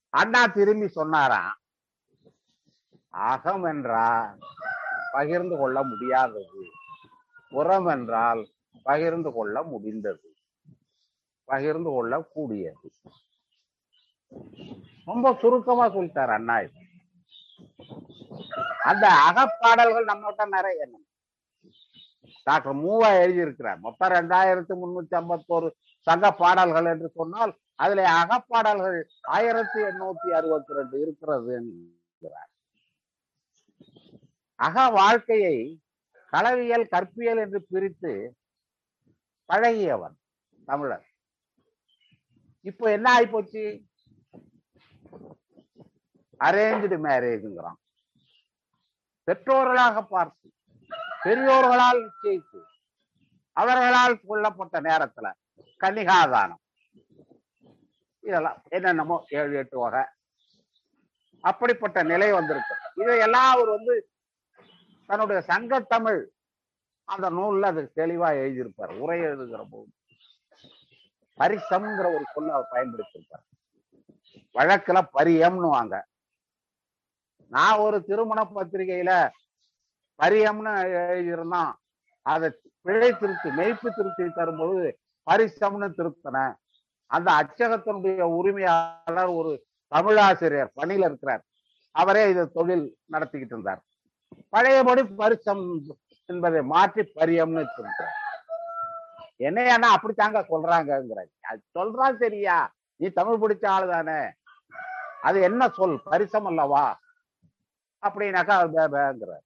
[0.09, 1.59] அண்ணா திரும்பி சொன்னாராம்
[3.09, 4.39] அகம் என்றால்
[5.11, 6.63] பகிர்ந்து கொள்ள முடியாதது.
[7.49, 8.47] புறம் என்றால்
[8.83, 10.35] பகிர்ந்து கொள்ள முடிந்தது.
[11.43, 12.89] பகிர்ந்து கொள்ளக்கூடியது.
[15.07, 16.57] ரொம்ப சுருக்கமா சொல்லிட்டார் அண்ணா
[18.89, 20.85] அந்த அகப்பாடல்கள் நம்மகிட்ட நிறைய.
[20.85, 20.97] என்ன
[22.47, 23.79] டாக்டர் மூவா எழுதியிருக்கிறார்.
[23.85, 25.67] மொத்தம் ரெண்டாயிரத்தி முன்னூத்தி ஐம்பத்தோரு
[26.07, 27.51] சங்க பாடல்கள் என்று சொன்னால்
[27.83, 28.97] அதுல அகப்பாடல்கள்
[29.35, 32.49] ஆயிரத்தி எண்ணூத்தி அறுபத்தி ரெண்டு இருக்கிறது என்கிறார்.
[34.55, 35.55] அக வாழ்க்கையை
[36.33, 38.13] களவியல் கற்பியல் என்று பிரித்து
[39.49, 40.17] பழகியவன்
[40.67, 41.05] தமிழர்.
[42.65, 43.63] இப்போ என்ன ஆயிப்போச்சு?
[46.39, 47.79] அரேஞ்சு மேரேஜ்ங்கிறான்
[49.27, 50.53] பெற்றோர்களாக பார்த்து
[51.23, 52.59] பெரியோர்களால் நிச்சயித்து
[53.53, 55.31] அவர்களால் கொல்லப்பட்ட நேரத்துல
[55.79, 56.61] கன்னிகாதானம்.
[58.19, 60.03] இதெல்லாம் என்னென்னமோ ஏழு எட்டு வகை.
[61.39, 62.75] அப்படிப்பட்ட நிலை வந்திருக்கு.
[62.95, 64.11] இதையெல்லாம் அவர் வந்து
[65.05, 66.25] தன்னுடைய சங்கத்தமிழ்
[67.03, 68.97] அந்த நூல்ல அது தெளிவா எழுதியிருப்பார்.
[68.97, 69.89] உரை எழுதுகிற போது.
[71.37, 73.45] பரிசம்ங்கிற ஒரு சொல்ல அவர் பயன்படுத்தியிருப்பார்.
[74.55, 75.95] வழக்குல பரியம்னு வாங்க
[77.51, 79.11] நான் ஒரு திருமண பத்திரிகையில
[80.19, 80.71] பரியம்னு
[81.13, 81.71] எழுதியிருந்தான்.
[82.25, 82.47] அதை
[82.85, 84.83] பிழை திருத்தி மெய்ப்பு திருத்தி தரும்போது
[85.27, 86.53] பரிசம்னு திருத்தினேன்.
[87.11, 89.51] அந்த அச்சகத்தினுடைய உரிமையாளர் ஒரு
[89.91, 91.43] தமிழாசிரியர் பணியில இருக்கிறார்.
[91.95, 93.81] அவரே இது தொழில் நடத்திக்கிட்டு இருந்தார்.
[94.53, 95.65] பழையபடி பரிசம்
[96.29, 98.17] என்பதை மாற்றி பரியம்னு சொல்றார்
[99.47, 102.57] என்னையானா அப்படித்தாங்க சொல்றாங்கிறார் சொல்றான் சரியா
[102.99, 104.19] நீ தமிழ் பிடிச்ச ஆளு தானே
[105.21, 106.01] அது என்ன சொல்?
[106.03, 106.99] பரிசம் அல்லவா?
[108.01, 108.55] அப்படின்னாக்கா
[108.91, 109.45] பேங்கிறார்.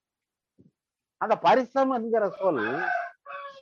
[1.18, 2.84] அந்த பரிசம் என்கிற சொல்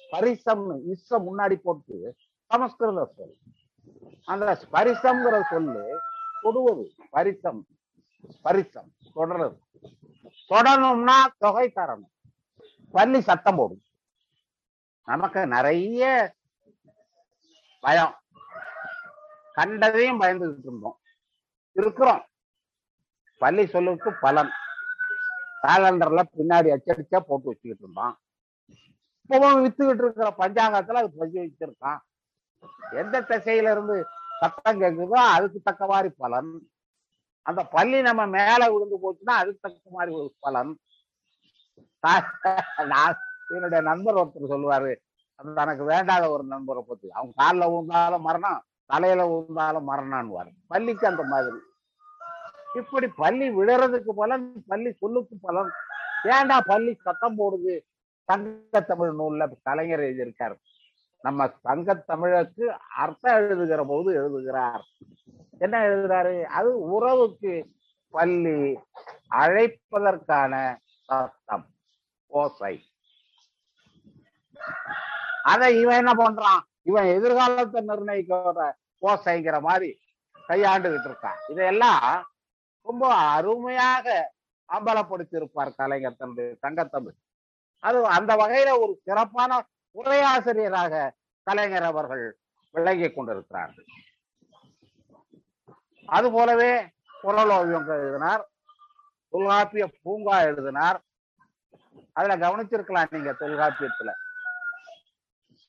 [0.10, 3.38] பரிசம் இஸ்ஸ முன்னாடி போட்டு சமஸ்கிருத சொல்.
[4.26, 6.00] அந்த பரிசம்ங்கிற சொல்லு
[6.42, 6.92] தொடுவது.
[7.10, 7.68] பரிசம்
[8.42, 9.60] பரிசம் தொடர்றது.
[10.50, 12.12] தொடரணும்னா தொகை தரணும்.
[12.92, 13.82] பள்ளி சத்தம் போடும்.
[15.04, 16.34] நமக்கு நிறைய
[17.80, 18.16] பயம்.
[19.54, 20.98] கண்டதையும் பயந்துகிட்டு இருந்தோம்.
[21.76, 22.22] இருக்கிறோம்.
[23.42, 24.52] பள்ளி சொல்லுக்கு பலன்.
[25.64, 28.16] காலண்டர்ல பின்னாடி அச்சடிச்சா போட்டு வச்சுக்கிட்டு இருந்தான்
[29.30, 32.00] இப்பவும் வித்துக்கிட்டு இருக்கிற பஞ்சாங்கத்துல அது பதிவு வச்சிருக்கான்.
[32.92, 33.96] எந்த திசையில இருந்து
[34.40, 36.52] சத்தம் கேட்குதோ அதுக்கு தக்க மாதிரி பலன்.
[37.46, 40.74] அந்த பள்ளி நம்ம மேல விழுந்து போச்சுன்னா அதுக்கு தக்க மாதிரி ஒரு பலன்.
[42.88, 43.18] நான்
[43.56, 44.92] என்னுடைய நண்பர் ஒருத்தர் சொல்லுவாரு
[45.40, 47.10] அது தனக்கு வேண்டாத ஒரு நண்பரை பத்தி.
[47.10, 48.62] அவங்க காலில் விழுந்தாலும் மரணம்.
[48.94, 51.60] தலையில விழுந்தாலும் மரணம்னுவாரு பள்ளிக்கு அந்த மாதிரி.
[52.80, 55.72] இப்படி பள்ளி விழுறதுக்கு பலன் பள்ளி சொல்லுக்கு பலன்.
[56.24, 57.74] ஏன்டா பள்ளி சத்தம் போடுது?
[58.26, 60.56] தங்க தமிழ் நூல்ல கலைஞர் எழுதியிருக்காரு.
[61.22, 62.66] நம்ம தங்க தமிழுக்கு
[62.98, 64.84] அர்த்தம் எழுதுகிற போது எழுதுகிறார்.
[65.64, 66.36] என்ன எழுதுறாரு?
[66.60, 67.54] அது உறவுக்கு
[68.10, 68.58] பள்ளி
[69.42, 70.54] அழைப்பதற்கான
[71.08, 71.66] சத்தம்
[72.28, 72.74] ஓசை.
[75.52, 76.64] அதை இவன் என்ன பண்றான்?
[76.90, 78.72] இவன் எதிர்காலத்தை நிர்ணயிக்கிற
[79.04, 79.90] ஓசைங்கிற மாதிரி
[80.48, 82.08] கையாண்டுகிட்டு இருக்கான் இதையெல்லாம்
[82.82, 84.08] ரொம்ப அருமையாக
[84.70, 87.18] அம்பலப்படுத்தியிருப்பார் கலைஞர் தன்னுடைய தங்கத்தமிழ்.
[87.80, 89.52] அது அந்த வகையில ஒரு சிறப்பான
[89.96, 91.12] உரையாசிரியராக
[91.44, 92.26] கலைஞர் அவர்கள்
[92.72, 93.86] விளங்கி கொண்டிருக்கிறார்கள்.
[96.06, 96.72] அது போலவே
[97.24, 98.44] குரலோவியம் எழுதினார்
[99.30, 101.00] தொல்காப்பிய பூங்கா எழுதினார்.
[102.14, 104.12] அதுல கவனிச்சிருக்கலாம் நீங்க தொல்காப்பியத்துல.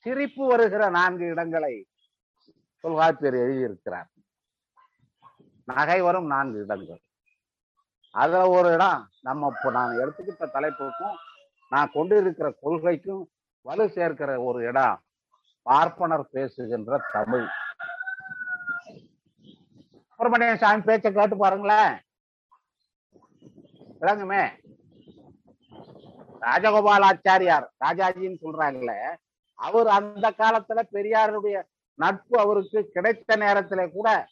[0.03, 1.75] சிரிப்பு வருகிற நான்கு இடங்களை
[2.85, 4.09] தொல்காப்பியர் எழுதியிருக்கிறார்.
[5.69, 7.01] நகை வரும் நான்கு இடங்கள்
[8.13, 11.15] அதுல ஒரு இடம் நம்ம இப்போ நான் எடுத்துக்கிட்ட தலைப்புக்கும்
[11.71, 13.23] நான் கொண்டு இருக்கிற கொள்கைக்கும்
[13.65, 14.99] வலு சேர்க்கிற ஒரு இடம்
[15.61, 17.47] பார்ப்பனர் பேசுகின்ற தமிழ்.
[20.09, 21.95] சுப்பிரமணிய சாமி பேச்ச கேட்டு பாருங்களேன்.
[24.01, 24.43] விளங்குமே.
[26.45, 28.99] ராஜகோபால் ஆச்சாரியார் ராஜாஜின்னு சொல்றாங்களே
[29.59, 31.57] அவர் அந்த காலத்துல பெரியாருடைய
[31.95, 34.27] நட்பு அவருக்கு கிடைத்த நேரத்துல கூட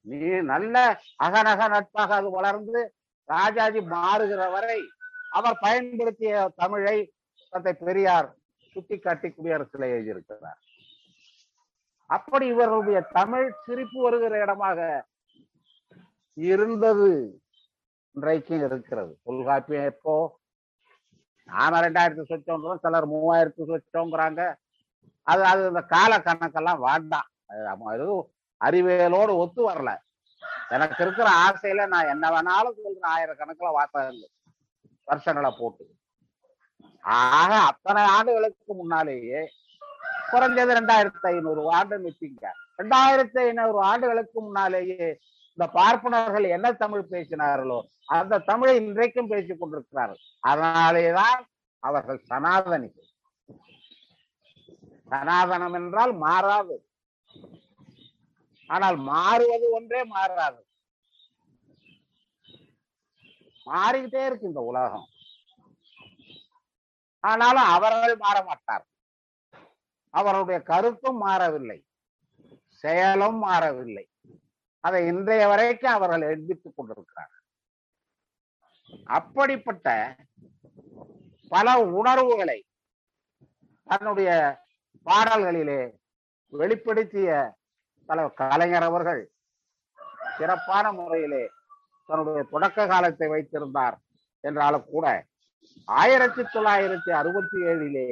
[0.00, 4.80] நீ நல்ல அகநக நட்பாக அது வளர்ந்து ராஜாஜி மாறுகிற வரை
[5.30, 7.12] அவர் பயன்படுத்திய தமிழை
[7.50, 8.34] தந்தை பெரியார்
[8.72, 10.60] சுட்டி காட்டி குடியரசுல எழுதியிருக்கிறார்.
[12.06, 15.06] அப்படி இவர்களுடைய தமிழ் சிரிப்பு வருகிற இடமாக
[16.34, 17.40] இருந்தது
[18.14, 19.18] இன்றைக்கும் இருக்கிறது.
[19.22, 20.38] தொல்காப்பியம் எப்போ?
[21.44, 24.54] நாம ரெண்டாயிரத்தி சொச்சோங்கிறோம் சிலர் மூவாயிரத்து சொச்சோங்கிறாங்க.
[25.30, 27.28] அது அது இந்த கால கணக்கெல்லாம் வேண்டாம்
[28.66, 29.90] அறிவியலோடு ஒத்து வரல.
[30.74, 33.10] எனக்கு இருக்கிற ஆசையில நான் என்ன வேணாலும் சொல்றேன்.
[33.14, 34.30] ஆயிரக்கணக்கில் வாசகங்கள்
[35.04, 35.84] வருஷங்களை போட்டு.
[37.00, 39.40] ஆக அத்தனை ஆண்டுகளுக்கு முன்னாலேயே
[40.32, 42.44] குறைஞ்சது ரெண்டாயிரத்தி ஐநூறு ஆண்டு நிற்பிங்க.
[42.80, 45.08] ரெண்டாயிரத்தி ஐநூறு ஆண்டுகளுக்கு முன்னாலேயே
[45.56, 47.80] இந்த பார்ப்பனர்கள் என்ன தமிழ் பேசினார்களோ
[48.18, 50.22] அந்த தமிழை இன்றைக்கும் பேசிக் கொண்டிருக்கிறார்கள்.
[50.40, 51.40] அதனாலேதான்
[51.78, 53.08] அவர்கள் சனாதனிகள்.
[55.12, 56.88] சனாதனம் என்றால் மாறாது.
[58.66, 60.66] ஆனால் மாறுவது ஒன்றே மாறாது.
[63.64, 65.08] மாறிக்கிட்டே இருக்கு இந்த உலகம்.
[67.20, 68.86] ஆனாலும் அவர்கள் மாற மாட்டார்
[70.10, 71.84] அவருடைய கருத்தும் மாறவில்லை.
[72.68, 74.10] செயலும் மாறவில்லை.
[74.80, 77.44] அதை இன்றைய வரைக்கும் அவர்கள் எழுதித்துக் கொண்டிருக்கிறார்கள்.
[79.04, 80.16] அப்படிப்பட்ட
[81.48, 82.64] பல உணர்வுகளை
[83.84, 84.60] தன்னுடைய
[85.06, 85.80] பாடல்களிலே
[86.52, 87.30] வெளிப்படுத்திய
[88.08, 89.22] தலைவர் கலைஞர் அவர்கள்
[90.38, 91.44] சிறப்பான முறையிலே
[92.08, 93.96] தன்னுடைய தொடக்க காலத்தை வைத்திருந்தார்
[94.44, 95.06] என்றாலும் கூட
[95.88, 98.08] ஆயிரத்தி தொள்ளாயிரத்தி அறுபத்தி ஏழிலே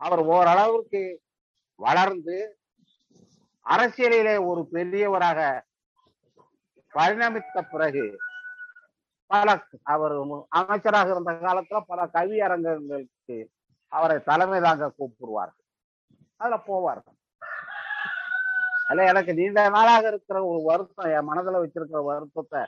[0.00, 1.02] அவர் ஓரளவிற்கு
[1.80, 2.36] வளர்ந்து
[3.66, 5.40] அரசியலிலே ஒரு பெரியவராக
[6.94, 8.04] பரிணமித்த பிறகு
[9.30, 9.48] பல
[9.82, 10.14] அவர்
[10.48, 13.36] அமைச்சராக இருந்த காலத்துல பல கவியரங்கங்களுக்கு
[13.92, 15.67] அவரை தலைமை தாங்க கூப்பிடுவார்கள்.
[16.40, 17.00] அதுல போவார்
[18.88, 22.60] அதுல எனக்கு நீண்ட நாளாக இருக்கிற ஒரு வருத்தம் என் மனதுல வச்சிருக்கிற வருத்தத்தை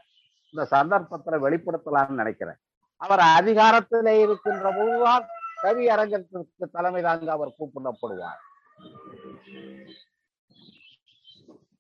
[0.55, 2.59] இந்த சந்தர்ப்பத்துல வெளிப்படுத்தலாம்னு நினைக்கிறேன்.
[3.01, 5.27] அவர் அதிகாரத்திலே இருக்கின்ற போதுதான்
[5.63, 8.41] கவி அரங்கத்திற்கு தலைமை தாங்க அவர் கூப்பிடப்படுவார்.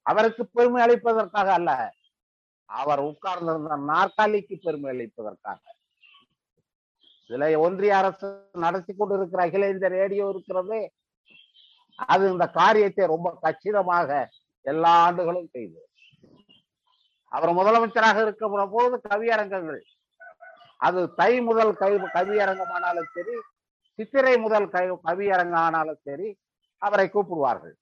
[0.07, 1.70] அவருக்கு பெருமை அளிப்பதற்காக அல்ல
[2.64, 5.61] அவர் உட்கார்ந்திருந்த நாற்காலிக்கு பெருமை அளிப்பதற்காக.
[7.31, 10.81] இதுல ஒன்றிய அரசு நடத்தி கொண்டிருக்கிற அகில இந்திய ரேடியோ இருக்கிறதே
[12.12, 14.10] அது இந்த காரியத்தை ரொம்ப கச்சிதமாக
[14.66, 15.86] எல்லா ஆண்டுகளும் செய்தது.
[17.32, 19.80] அவர் முதலமைச்சராக இருக்கிற போது கவியரங்கங்கள்.
[20.86, 23.34] அது தை முதல் கவி கவியரங்கமானாலும் சரி
[23.98, 26.28] சித்திரை முதல் கவி கவியரங்கம் ஆனாலும் சரி
[26.82, 27.74] அவரை கூப்பிடுவார்கள்.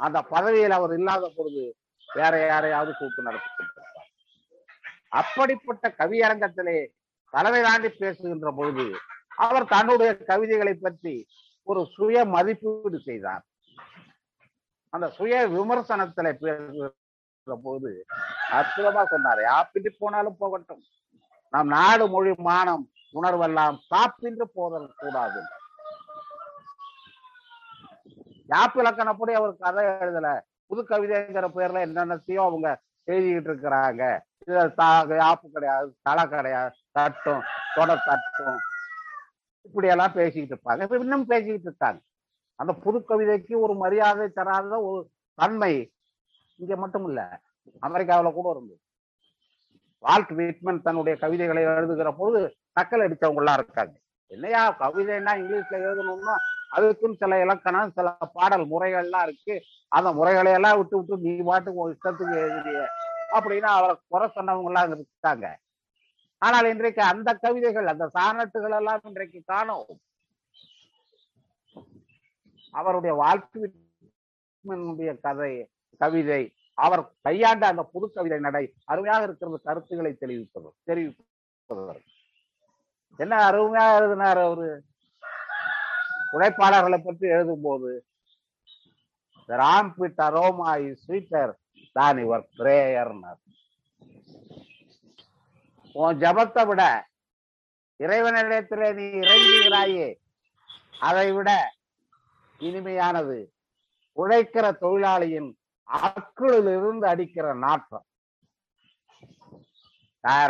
[0.00, 1.64] அந்த பதவியில் அவர் இல்லாத பொழுது
[2.08, 3.64] வேற யாரையாவது கூப்பிட்டு நடத்தி
[5.20, 6.78] அப்படிப்பட்ட கவியரங்கத்திலே
[7.32, 8.86] தலைமை தாண்டி பேசுகின்ற பொழுது
[9.44, 11.14] அவர் தன்னுடைய கவிதைகளை பற்றி
[11.70, 13.44] ஒரு சுய மதிப்பீடு செய்தார்.
[14.94, 17.90] அந்த சுய விமர்சனத்துல பேசுகிற போது
[18.58, 19.40] அற்புதமா சொன்னார்.
[19.50, 20.82] யாப்பின்றி போனாலும் போகட்டும்.
[21.54, 22.84] நம் நாடு மொழி மானம்
[23.18, 25.40] உணர்வெல்லாம் சாப்பின்று போதல் கூடாது.
[28.54, 30.28] யாப்பு இலக்கணப்படி அவர் கதை எழுதல.
[30.70, 32.68] புது கவிதைங்கிற பேர்ல என்னென்னத்தையோ அவங்க
[33.10, 34.02] எழுதிக்கிட்டு இருக்கிறாங்க.
[34.44, 34.54] இது
[35.24, 37.42] யாப்பு கிடையாது தலை கிடையாது தட்டும்
[37.74, 38.60] தொடர் தட்டும்.
[39.64, 40.82] இப்படி எல்லாம் பேசிக்கிட்டு இருப்பாங்க.
[40.82, 42.00] இப்ப இன்னும் பேசிக்கிட்டு இருக்காங்க.
[42.58, 45.00] அந்த புது கவிதைக்கு ஒரு மரியாதை தராத ஒரு
[45.38, 45.72] தன்மை
[46.58, 47.20] இங்க மட்டும் இல்ல
[47.82, 48.80] அமெரிக்காவுல கூட இருந்தது.
[50.04, 52.40] வால்ட் விட்மன் தன்னுடைய கவிதைகளை எழுதுகிற போது
[52.80, 53.94] நக்கல் அடித்தவங்களா இருக்காங்க.
[54.30, 56.34] என்னையா கவிதைன்னா இங்கிலீஷ்ல எழுதணும்னா
[56.70, 59.54] அதுக்குன்னு சில இலக்கணம் சில பாடல் முறைகள்லாம் இருக்கு.
[59.92, 62.80] அந்த முறைகளை எல்லாம் விட்டு விட்டு நீ பாட்டுக்கு ஒரு இஷ்டத்துக்கு எழுதிய
[63.36, 65.46] அப்படின்னு அவரை குறை சொன்னவங்க எல்லாம் இருக்காங்க.
[66.44, 69.92] ஆனால் இன்றைக்கு அந்த கவிதைகள் அந்த சானட்டுகள் எல்லாம் இன்றைக்கு காணோம்.
[72.74, 75.52] அவருடைய வாழ்க்கையினுடைய கதை
[76.00, 76.42] கவிதை
[76.78, 82.00] அவர் கையாண்ட அந்த புது கவிதை நடை அருமையாக இருக்கிற கருத்துக்களை தெரிவிப்பது தெரிவிப்பது
[83.18, 84.70] என்ன அருமையா எழுதினார் அவரு?
[86.34, 87.90] உழைப்பாளர்களை பற்றி எழுதும் போது
[89.48, 91.52] ராம் பிட் அரோமா இஸ் ஸ்வீட்டர்
[91.96, 93.40] தான் இவர் பிரேயர்னர்
[95.94, 96.82] உன் ஜபத்தை விட
[98.00, 100.08] இறைவனிடத்திலே நீ இறங்குகிறாயே
[100.98, 101.50] அதை விட
[102.60, 103.38] இனிமையானது.
[104.16, 105.50] உழைக்கிற தொழிலாளியின்
[105.88, 108.06] அக்குளில் இருந்து அடிக்கிற நாற்றம்.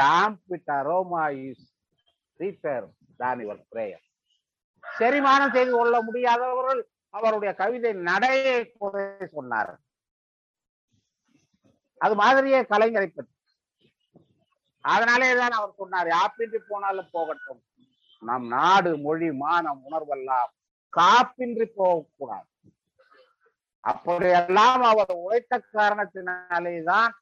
[0.00, 0.36] ராம்
[4.84, 6.80] செரிமானம் செய்து கொள்ள முடியாதவர்கள்
[7.14, 8.58] அவருடைய கவிதை நடையை
[9.34, 9.72] சொன்னார்
[12.00, 13.33] அது மாதிரியே கலைஞரை பற்றி
[14.84, 17.60] அதனாலே தான் அவர் சொன்னார் யாப்பின்றி போனாலும் போகட்டும்.
[18.22, 20.50] நம் நாடு மொழி மானம் உணர்வெல்லாம்
[20.92, 22.48] காப்பின்றி போகக்கூடாது.
[23.84, 27.12] அப்படியெல்லாம் அவர் உழைத்த காரணத்தினாலே தான்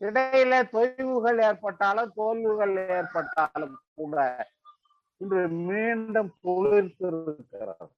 [0.00, 4.16] இடையில தொய்வுகள் ஏற்பட்டாலும் தோல்வுகள் ஏற்பட்டாலும் கூட
[5.20, 7.88] இன்று மீண்டும் துளிர்த்திருக்கிறது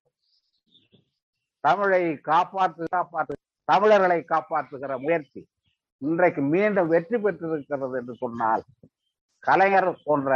[1.65, 3.35] தமிழை காப்பாற்று காப்பாற்று
[3.69, 5.41] தமிழர்களை காப்பாற்றுகிற முயற்சி.
[6.07, 8.63] இன்றைக்கு மீண்டும் வெற்றி பெற்றிருக்கிறது என்று சொன்னால்
[9.47, 10.31] கலைஞர் போன்ற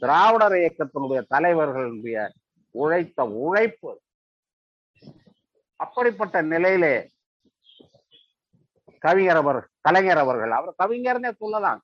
[0.00, 2.18] திராவிடர் இயக்கத்தினுடைய தலைவர்களுடைய
[2.74, 3.92] உழைத்த உழைப்பு
[5.76, 6.94] அப்படிப்பட்ட நிலையிலே
[9.04, 11.80] கவிஞர் அவர் கலைஞர் அவர்கள் அவர் கவிஞர்னே சொல்லலாம்.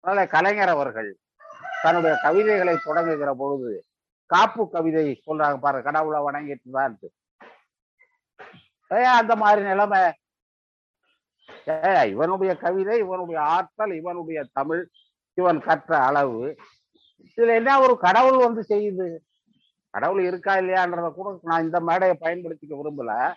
[0.00, 1.10] அதனால கலைஞர் அவர்கள்
[1.82, 3.72] தன்னுடைய கவிதைகளை தொடங்குகிற பொழுது
[4.30, 6.96] காப்பு கவிதை சொல்றாங்க பாரு கடவுளை வணங்கிட்டு தான்.
[9.20, 10.00] அந்த மாதிரி நிலைமை
[12.10, 14.88] இவனுடைய கவிதை இவனுடைய ஆற்றல் இவனுடைய தமிழ்
[15.34, 16.56] இவன் கற்ற அளவு.
[17.36, 19.18] இதுல என்ன ஒரு கடவுள் வந்து செய்யுது?
[19.90, 23.34] கடவுள் இருக்கா இல்லையான்றத கூட நான் இந்த மேடையை பயன்படுத்திக்க விரும்பல.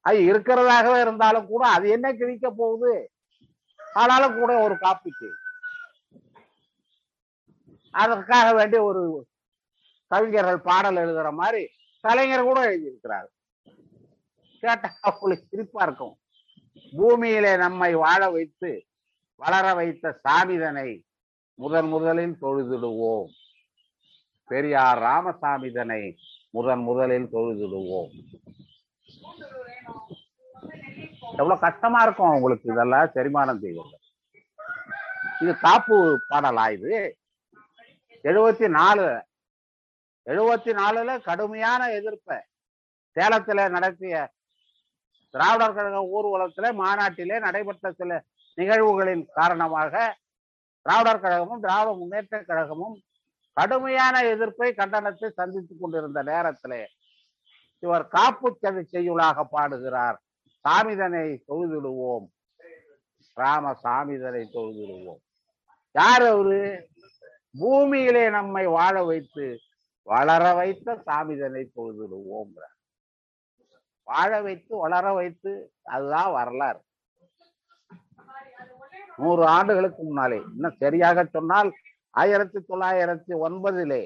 [0.00, 3.10] அது இருக்கிறதாகவே இருந்தாலும் கூட அது என்ன கிழிக்க போகுது?
[3.94, 5.28] ஆனாலும் கூட ஒரு காப்பிக்கு
[7.90, 9.02] அதற்காக வேண்டிய ஒரு
[10.06, 11.62] கவிஞர்கள் பாடல் எழுதுற மாதிரி
[12.00, 13.28] கலைஞர் கூட எழுதியிருக்கிறார்.
[14.62, 16.14] கேட்டா அவங்களுக்கு சிரிப்பா இருக்கும்.
[16.92, 18.70] பூமியிலே நம்மை வாழ வைத்து
[19.40, 20.90] வளர வைத்த சாமிதனை
[21.58, 23.28] முதன் முதலில் தொழுதிடுவோம்.
[24.50, 26.02] பெரியார் ராமசாமிதனை
[26.50, 28.10] முதன் முதலில் தொழுதிடுவோம்.
[31.38, 33.96] எவ்வளவு கஷ்டமா இருக்கும் உங்களுக்கு இதெல்லாம் செரிமானம் செய்வது
[35.42, 35.96] இது காப்பு
[36.30, 36.92] பாடலா இது
[38.24, 39.06] எழுபத்தி நாலு
[40.26, 42.38] எழுபத்தி நாலுல கடுமையான எதிர்ப்பை
[43.16, 44.14] சேலத்துல நடத்திய
[45.34, 48.24] திராவிடர் கழக ஊர்வலத்திலே மாநாட்டிலே நடைபெற்ற சில
[48.56, 50.16] நிகழ்வுகளின் காரணமாக
[50.82, 52.96] திராவிடர் கழகமும் திராவிட முன்னேற்ற கழகமும்
[53.52, 56.88] கடுமையான எதிர்ப்பை கண்டனத்தை சந்தித்துக் கொண்டிருந்த நேரத்திலே
[57.78, 60.20] இவர் காப்பு சதி செய்யுளாக பாடுகிறார்.
[60.64, 62.26] சாமிதனை தொழுதிடுவோம்.
[63.36, 65.22] ராம சாமிதனை தொழுதிடுவோம்.
[65.94, 66.88] யார் அவரு?
[67.58, 69.58] பூமியிலே நம்மை வாழ வைத்து
[70.02, 72.52] வளர வைத்த சாமிதனை தொழுதிடுவோம்
[74.10, 75.52] வாழ வைத்து வளர வைத்து
[75.94, 76.80] அதுதான் வரலாறு.
[79.22, 80.38] நூறு ஆண்டுகளுக்கு முன்னாலே.
[80.54, 81.70] இன்னும் சரியாக சொன்னால்
[82.10, 84.02] ஆயிரத்தி தொள்ளாயிரத்தி ஒன்பதிலே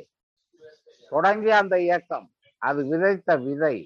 [1.12, 2.26] தொடங்கிய அந்த இயக்கம்
[2.62, 3.76] அது விதைத்த விதை.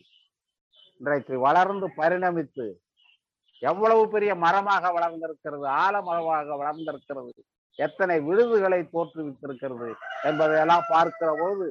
[0.99, 2.67] இன்றைக்கு வளர்ந்து பரிணமித்து
[3.71, 7.33] எவ்வளவு பெரிய மரமாக வளர்ந்திருக்கிறது ஆலமரமாக வளர்ந்திருக்கிறது
[7.79, 9.91] எத்தனை விருதுகளை தோற்றுவித்திருக்கிறது
[10.29, 11.67] என்பதையெல்லாம் பார்க்கிற போது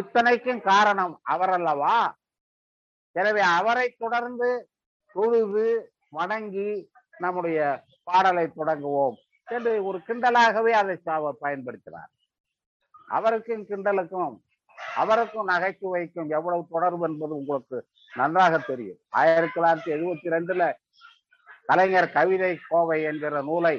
[0.00, 1.96] இத்தனைக்கும் காரணம் அவரல்லவா?
[3.18, 4.48] எனவே அவரை தொடர்ந்து
[5.14, 5.66] தொழுது
[6.16, 6.70] வணங்கி
[7.24, 7.60] நம்முடைய
[8.08, 9.16] பாடலை தொடங்குவோம்.
[9.54, 12.10] என்று ஒரு கிண்டலாகவே அதை அவர் பயன்படுத்தினார்.
[13.16, 14.34] அவருக்கும் கிண்டலுக்கும்
[15.02, 17.78] அவருக்கும் நகைச்சுவைக்கும் எவ்வளவு தொடர்பு என்பது உங்களுக்கு
[18.14, 19.00] நன்றாக தெரியும்.
[19.20, 20.64] ஆயிரத்தி தொள்ளாயிரத்தி எழுபத்தி ரெண்டுல
[21.70, 23.76] கலைஞர் கவிதை கோவை என்கிற நூலை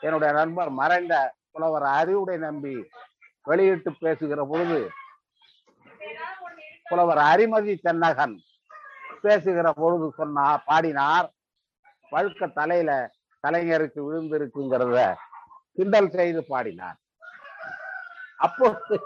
[0.00, 1.14] என்னுடைய நண்பர் மறைந்த
[1.52, 2.74] புலவர் அறிவுடை நம்பி
[3.48, 4.80] வெளியிட்டு பேசுகிற பொழுது
[6.90, 8.34] புலவர் அரிமதி தென்னகன்
[9.24, 11.28] பேசுகிற பொழுது சொன்னா பாடினார்
[12.12, 12.90] வழுக்க தலையில
[13.44, 14.98] கலைஞருக்கு விழுந்திருக்குங்கிறத
[15.76, 16.98] கிண்டல் செய்து பாடினார்.
[18.46, 18.96] அப்போது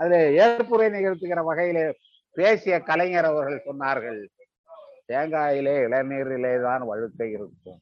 [0.00, 1.84] அதுல ஏற்புரை நிகழ்த்துகிற வகையிலே
[2.38, 4.20] பேசிய கலைஞர் அவர்கள் சொன்னார்கள்
[5.10, 7.80] தேங்காயிலே இளநீரிலே தான் வழுக்கை இருக்கும்.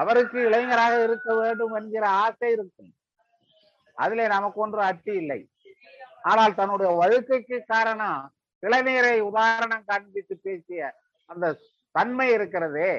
[0.00, 2.92] அவருக்கு இளைஞராக இருக்க வேண்டும் என்கிற ஆசை இருக்கும்.
[4.02, 5.40] அதிலே நமக்கு ஒன்று அட்டி இல்லை.
[6.24, 8.22] ஆனால் தன்னுடைய வழுக்கைக்கு காரணம்
[8.62, 10.80] இளநீரை உதாரணம் காண்பித்து பேசிய
[11.30, 11.54] அந்த
[11.94, 12.90] தன்மை இருக்கிறதே.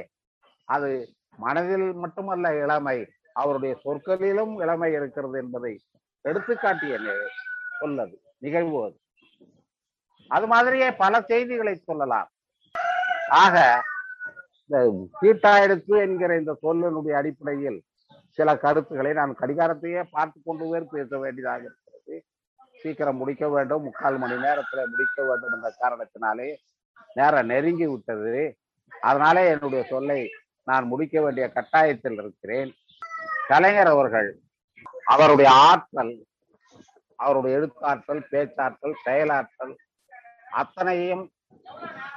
[0.67, 0.89] அது
[1.37, 2.97] மனதில் மட்டுமல்ல இளமை
[3.35, 5.73] அவருடைய சொற்களிலும் இளமை இருக்கிறது என்பதை
[6.25, 6.95] எடுத்துக்காட்டிய
[7.81, 8.97] சொல்லது நிகழ்வு அது.
[10.31, 12.29] அது மாதிரியே பல செய்திகளை சொல்லலாம்.
[13.43, 13.55] ஆக
[14.69, 14.79] இந்த
[15.21, 17.79] தீட்டாயிடுத்து என்கிற இந்த சொல்லினுடைய அடிப்படையில்
[18.37, 21.63] சில கருத்துக்களை நான் கடிகாரத்தையே பார்த்து கொண்டு வேறு பேச வேண்டியதாக
[22.81, 23.85] சீக்கிரம் முடிக்க வேண்டும்.
[23.87, 26.49] முக்கால் மணி நேரத்துல முடிக்க வேண்டும் என்ற காரணத்தினாலே
[27.13, 28.35] நேரம் நெருங்கி விட்டது.
[29.01, 30.21] அதனாலே என்னுடைய சொல்லை
[30.69, 32.71] நான் முடிக்க வேண்டிய கட்டாயத்தில் இருக்கிறேன்.
[33.47, 34.29] கலைஞர் அவர்கள்
[35.13, 36.13] அவருடைய ஆற்றல்
[37.15, 39.73] அவருடைய எழுத்தாற்றல் பேச்சாற்றல் செயலாற்றல்
[40.61, 41.23] அத்தனையும்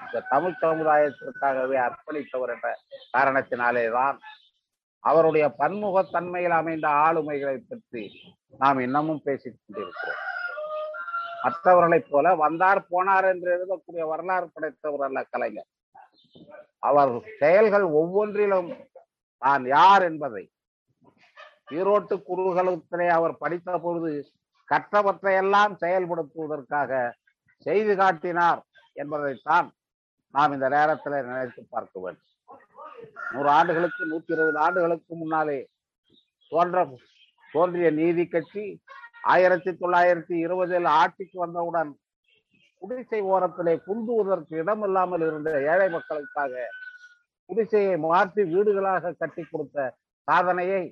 [0.04, 2.68] இந்த தமிழ் சமுதாயத்திற்காகவே அர்ப்பணித்தவர் என்ற
[3.16, 4.18] காரணத்தினாலே தான்
[5.04, 8.04] அவருடைய பன்முகத்தன்மையில் அமைந்த ஆளுமைகளை பற்றி
[8.58, 10.22] நாம் இன்னமும் பேசிக் கொண்டிருக்கிறோம்.
[11.44, 15.70] மற்றவர்களை போல வந்தார் போனார் என்று எழுதக்கூடிய வரலாறு படைத்தவர் அல்ல கலைஞர்.
[16.88, 18.70] அவர் செயல்கள் ஒவ்வொன்றிலும்
[19.42, 20.44] தான் யார் என்பதை.
[21.78, 24.12] ஈரோட்டு குறுகலத்திலே அவர் படித்த பொழுது
[24.68, 26.92] கற்றவற்றையெல்லாம் செயல்படுத்துவதற்காக
[27.66, 28.60] செய்து காட்டினார்
[29.02, 29.68] என்பதைத்தான்
[30.34, 32.30] நாம் இந்த நேரத்தில் நினைத்து பார்க்க வேண்டும்.
[33.34, 35.58] நூறு ஆண்டுகளுக்கு நூத்தி இருபது ஆண்டுகளுக்கு முன்னாலே
[36.52, 36.84] தோன்ற
[37.52, 38.64] தோன்றிய நீதி கட்சி
[39.24, 41.90] ஆயிரத்தி தொள்ளாயிரத்தி இருபதில் ஆட்சிக்கு வந்தவுடன்
[42.82, 46.64] குடிசை ஓரத்திலே குந்துவதற்கு இடமில்லாமல் இருந்த ஏழை மக்களுக்காக
[47.50, 49.94] குடிசையை மாற்றி வீடுகளாக கட்டி கொடுத்த
[50.28, 50.82] சாதனையை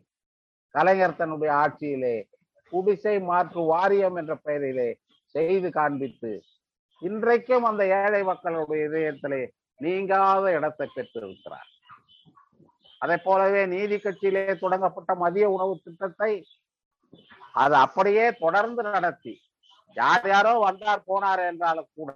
[0.74, 2.16] கலைஞர் தன்னுடைய ஆட்சியிலே
[2.72, 4.88] குடிசை மாற்று வாரியம் என்ற பெயரிலே
[5.34, 6.32] செய்து காண்பித்து
[7.02, 9.42] இன்றைக்கும் அந்த ஏழை மக்களுடைய இதயத்திலே
[9.80, 11.68] நீங்காத இடத்தை பெற்றிருக்கிறார்.
[13.00, 16.32] அதை போலவே நீதி கட்சியிலே தொடங்கப்பட்ட மதிய உணவு திட்டத்தை
[17.54, 19.34] அது அப்படியே தொடர்ந்து நடத்தி
[19.96, 22.12] யார் யாரோ வந்தார் போனார் என்றாலும் கூட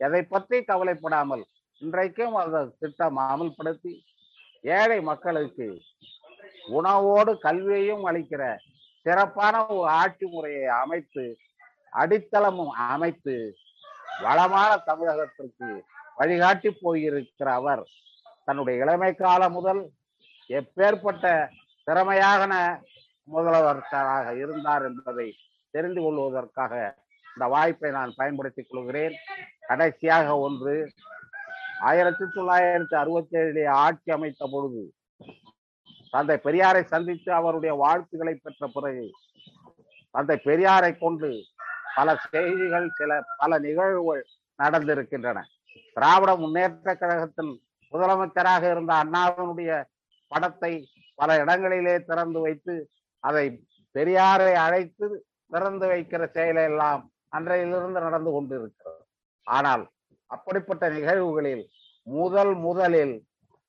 [0.00, 1.44] எதை பற்றி கவலைப்படாமல்
[1.80, 3.92] இன்றைக்கும் அந்த திட்டம் அமல்படுத்தி
[4.64, 5.68] ஏழை மக்களுக்கு
[6.72, 8.42] உணவோடு கல்வியையும் அளிக்கிற
[9.06, 11.24] சிறப்பான ஒரு ஆட்சி முறையை அமைத்து
[11.92, 13.34] அடித்தளமும் அமைத்து
[14.22, 15.68] வளமான தமிழகத்திற்கு
[16.18, 17.82] வழிகாட்டி போயிருக்கிற அவர்
[18.44, 19.82] தன்னுடைய இளமை காலம் முதல்
[20.50, 21.26] எப்பேற்பட்ட
[21.86, 22.52] திறமையான
[23.24, 25.28] முதல்வராக இருந்தார் என்பதை
[25.70, 26.74] தெரிந்து கொள்வதற்காக
[27.26, 29.14] இந்த வாய்ப்பை நான் பயன்படுத்திக் கொள்கிறேன்.
[29.68, 30.74] கடைசியாக ஒன்று
[31.80, 34.82] ஆயிரத்தி தொள்ளாயிரத்தி அறுபத்தி ஏழிலே ஆட்சி அமைத்த பொழுது
[36.10, 39.06] தந்தை பெரியாரை சந்தித்து அவருடைய வாழ்த்துக்களை பெற்ற பிறகு
[40.10, 41.30] தந்தை பெரியாரை கொண்டு
[41.94, 44.24] பல செய்திகள் சில பல நிகழ்வுகள்
[44.62, 45.38] நடந்திருக்கின்றன.
[45.94, 47.52] திராவிட முன்னேற்ற கழகத்தில்
[47.92, 49.72] முதலமைச்சராக இருந்த அண்ணாவினுடைய
[50.28, 50.72] படத்தை
[51.14, 52.74] பல இடங்களிலே திறந்து வைத்து
[53.28, 53.44] அதை
[53.94, 55.06] பெரியாரை அழைத்து
[55.52, 57.02] திறந்து வைக்கிற செயலெல்லாம்
[57.36, 59.02] அன்றையிலிருந்து நடந்து கொண்டிருக்கிறது.
[59.46, 59.84] ஆனால்
[60.30, 61.64] அப்படிப்பட்ட நிகழ்வுகளில்
[62.06, 63.14] முதல் முதலில்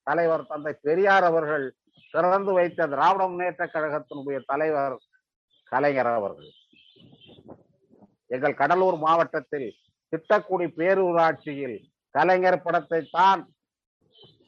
[0.07, 1.65] தலைவர் தந்தை பெரியார் அவர்கள்
[2.13, 4.95] திறந்து வைத்த திராவிட முன்னேற்ற கழகத்தினுடைய தலைவர்
[5.71, 6.51] கலைஞர் அவர்கள்.
[8.35, 9.67] எங்கள் கடலூர் மாவட்டத்தில்
[10.13, 11.77] திட்டக்குடி பேரூராட்சியில்
[12.15, 13.41] கலைஞர் படத்தை தான்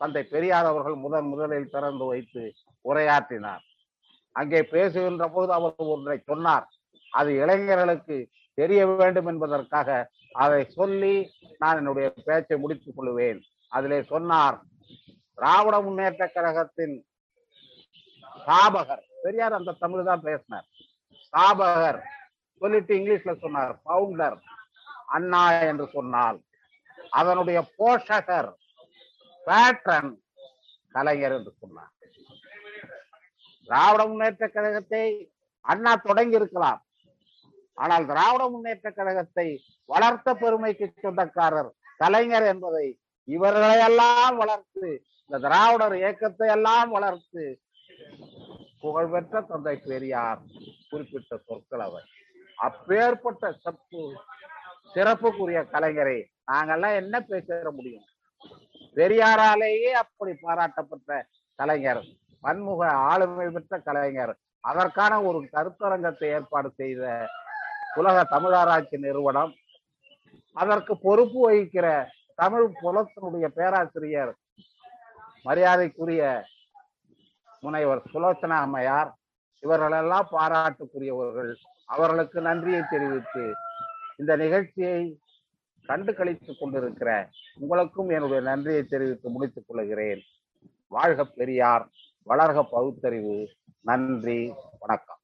[0.02, 2.44] தந்தை பெரியார் அவர்கள் முதன் முதலில் திறந்து வைத்து
[2.86, 3.64] உரையாற்றினார்.
[4.40, 6.66] அங்கே பேசுகின்ற போது அவர் ஒன்றை சொன்னார்.
[7.20, 8.16] அது இளைஞர்களுக்கு
[8.60, 9.90] தெரிய வேண்டும் என்பதற்காக
[10.44, 11.16] அதை சொல்லி
[11.62, 13.40] நான் என்னுடைய பேச்சை முடித்துக் கொள்வேன்.
[13.78, 14.58] அதிலே சொன்னார்
[15.38, 16.96] திராவிட முன்னேற்ற கழகத்தின்
[18.42, 19.04] ஸ்தாபகர்.
[19.24, 20.68] பெரியார் அந்த தமிழ் தான் பேசினார்.
[21.24, 22.00] ஸ்தாபகர்.
[22.62, 24.38] சொல்லிட்டு இங்கிலீஷ்ல சொன்னார் பவுண்டர்.
[25.16, 26.38] அண்ணா என்று சொன்னால்
[27.20, 28.50] அதனுடைய போஷகர்
[29.48, 30.12] பேட்ரன்
[30.96, 31.92] கலைஞர் என்று சொன்னார்.
[33.70, 35.04] திராவிட முன்னேற்ற கழகத்தை
[35.66, 36.82] அண்ணா தொடங்கி இருக்கலாம்
[37.78, 39.48] ஆனால் திராவிட முன்னேற்ற கழகத்தை
[39.90, 42.88] வளர்த்த பெருமைக்கு சொந்தக்காரர் கலைஞர் என்பதை
[43.28, 44.88] இவர்களையெல்லாம் வளர்த்து
[45.30, 47.44] இந்த திராவிடர் இயக்கத்தை எல்லாம் வளர்த்து
[48.82, 50.42] புகழ்பெற்ற தந்தை பெரியார்
[50.90, 52.08] குறிப்பிட்ட சொற்கள் அவர்
[52.58, 54.04] அப்பேற்பட்ட சத்து
[54.94, 56.18] சிறப்புக்குரிய கலைஞரை
[56.50, 58.06] நாங்கெல்லாம் என்ன பேச முடியும்?
[58.98, 61.10] பெரியாராலேயே அப்படி பாராட்டப்பட்ட
[61.60, 62.02] கலைஞர்
[62.42, 64.38] பன்முக ஆளுமை பெற்ற கலைஞர்.
[64.60, 67.28] அதற்கான ஒரு கருத்தரங்கத்தை ஏற்பாடு செய்த
[67.96, 69.54] உலக தமிழாராய்ச்சி நிறுவனம்.
[70.54, 71.88] அதற்கு பொறுப்பு வகிக்கிற
[72.36, 74.34] தமிழ் புலத்தினுடைய பேராசிரியர்
[75.44, 76.44] மரியாதைக்குரிய
[77.60, 79.12] முனைவர் சுலோச்சனா அம்மையார்
[79.60, 81.54] இவர்களெல்லாம் பாராட்டுக்குரியவர்கள்.
[81.86, 83.54] அவர்களுக்கு நன்றியை தெரிவித்து
[84.18, 85.20] இந்த நிகழ்ச்சியை
[85.86, 87.30] கண்டு கழித்துக் கொண்டிருக்கிற
[87.60, 90.22] உங்களுக்கும் என்னுடைய நன்றியை தெரிவித்து முடித்துக் கொள்கிறேன்.
[90.88, 91.88] வாழ்க பெரியார்.
[92.30, 93.48] வளர்க பகுத்தறிவு.
[93.82, 94.54] நன்றி.
[94.80, 95.17] வணக்கம்.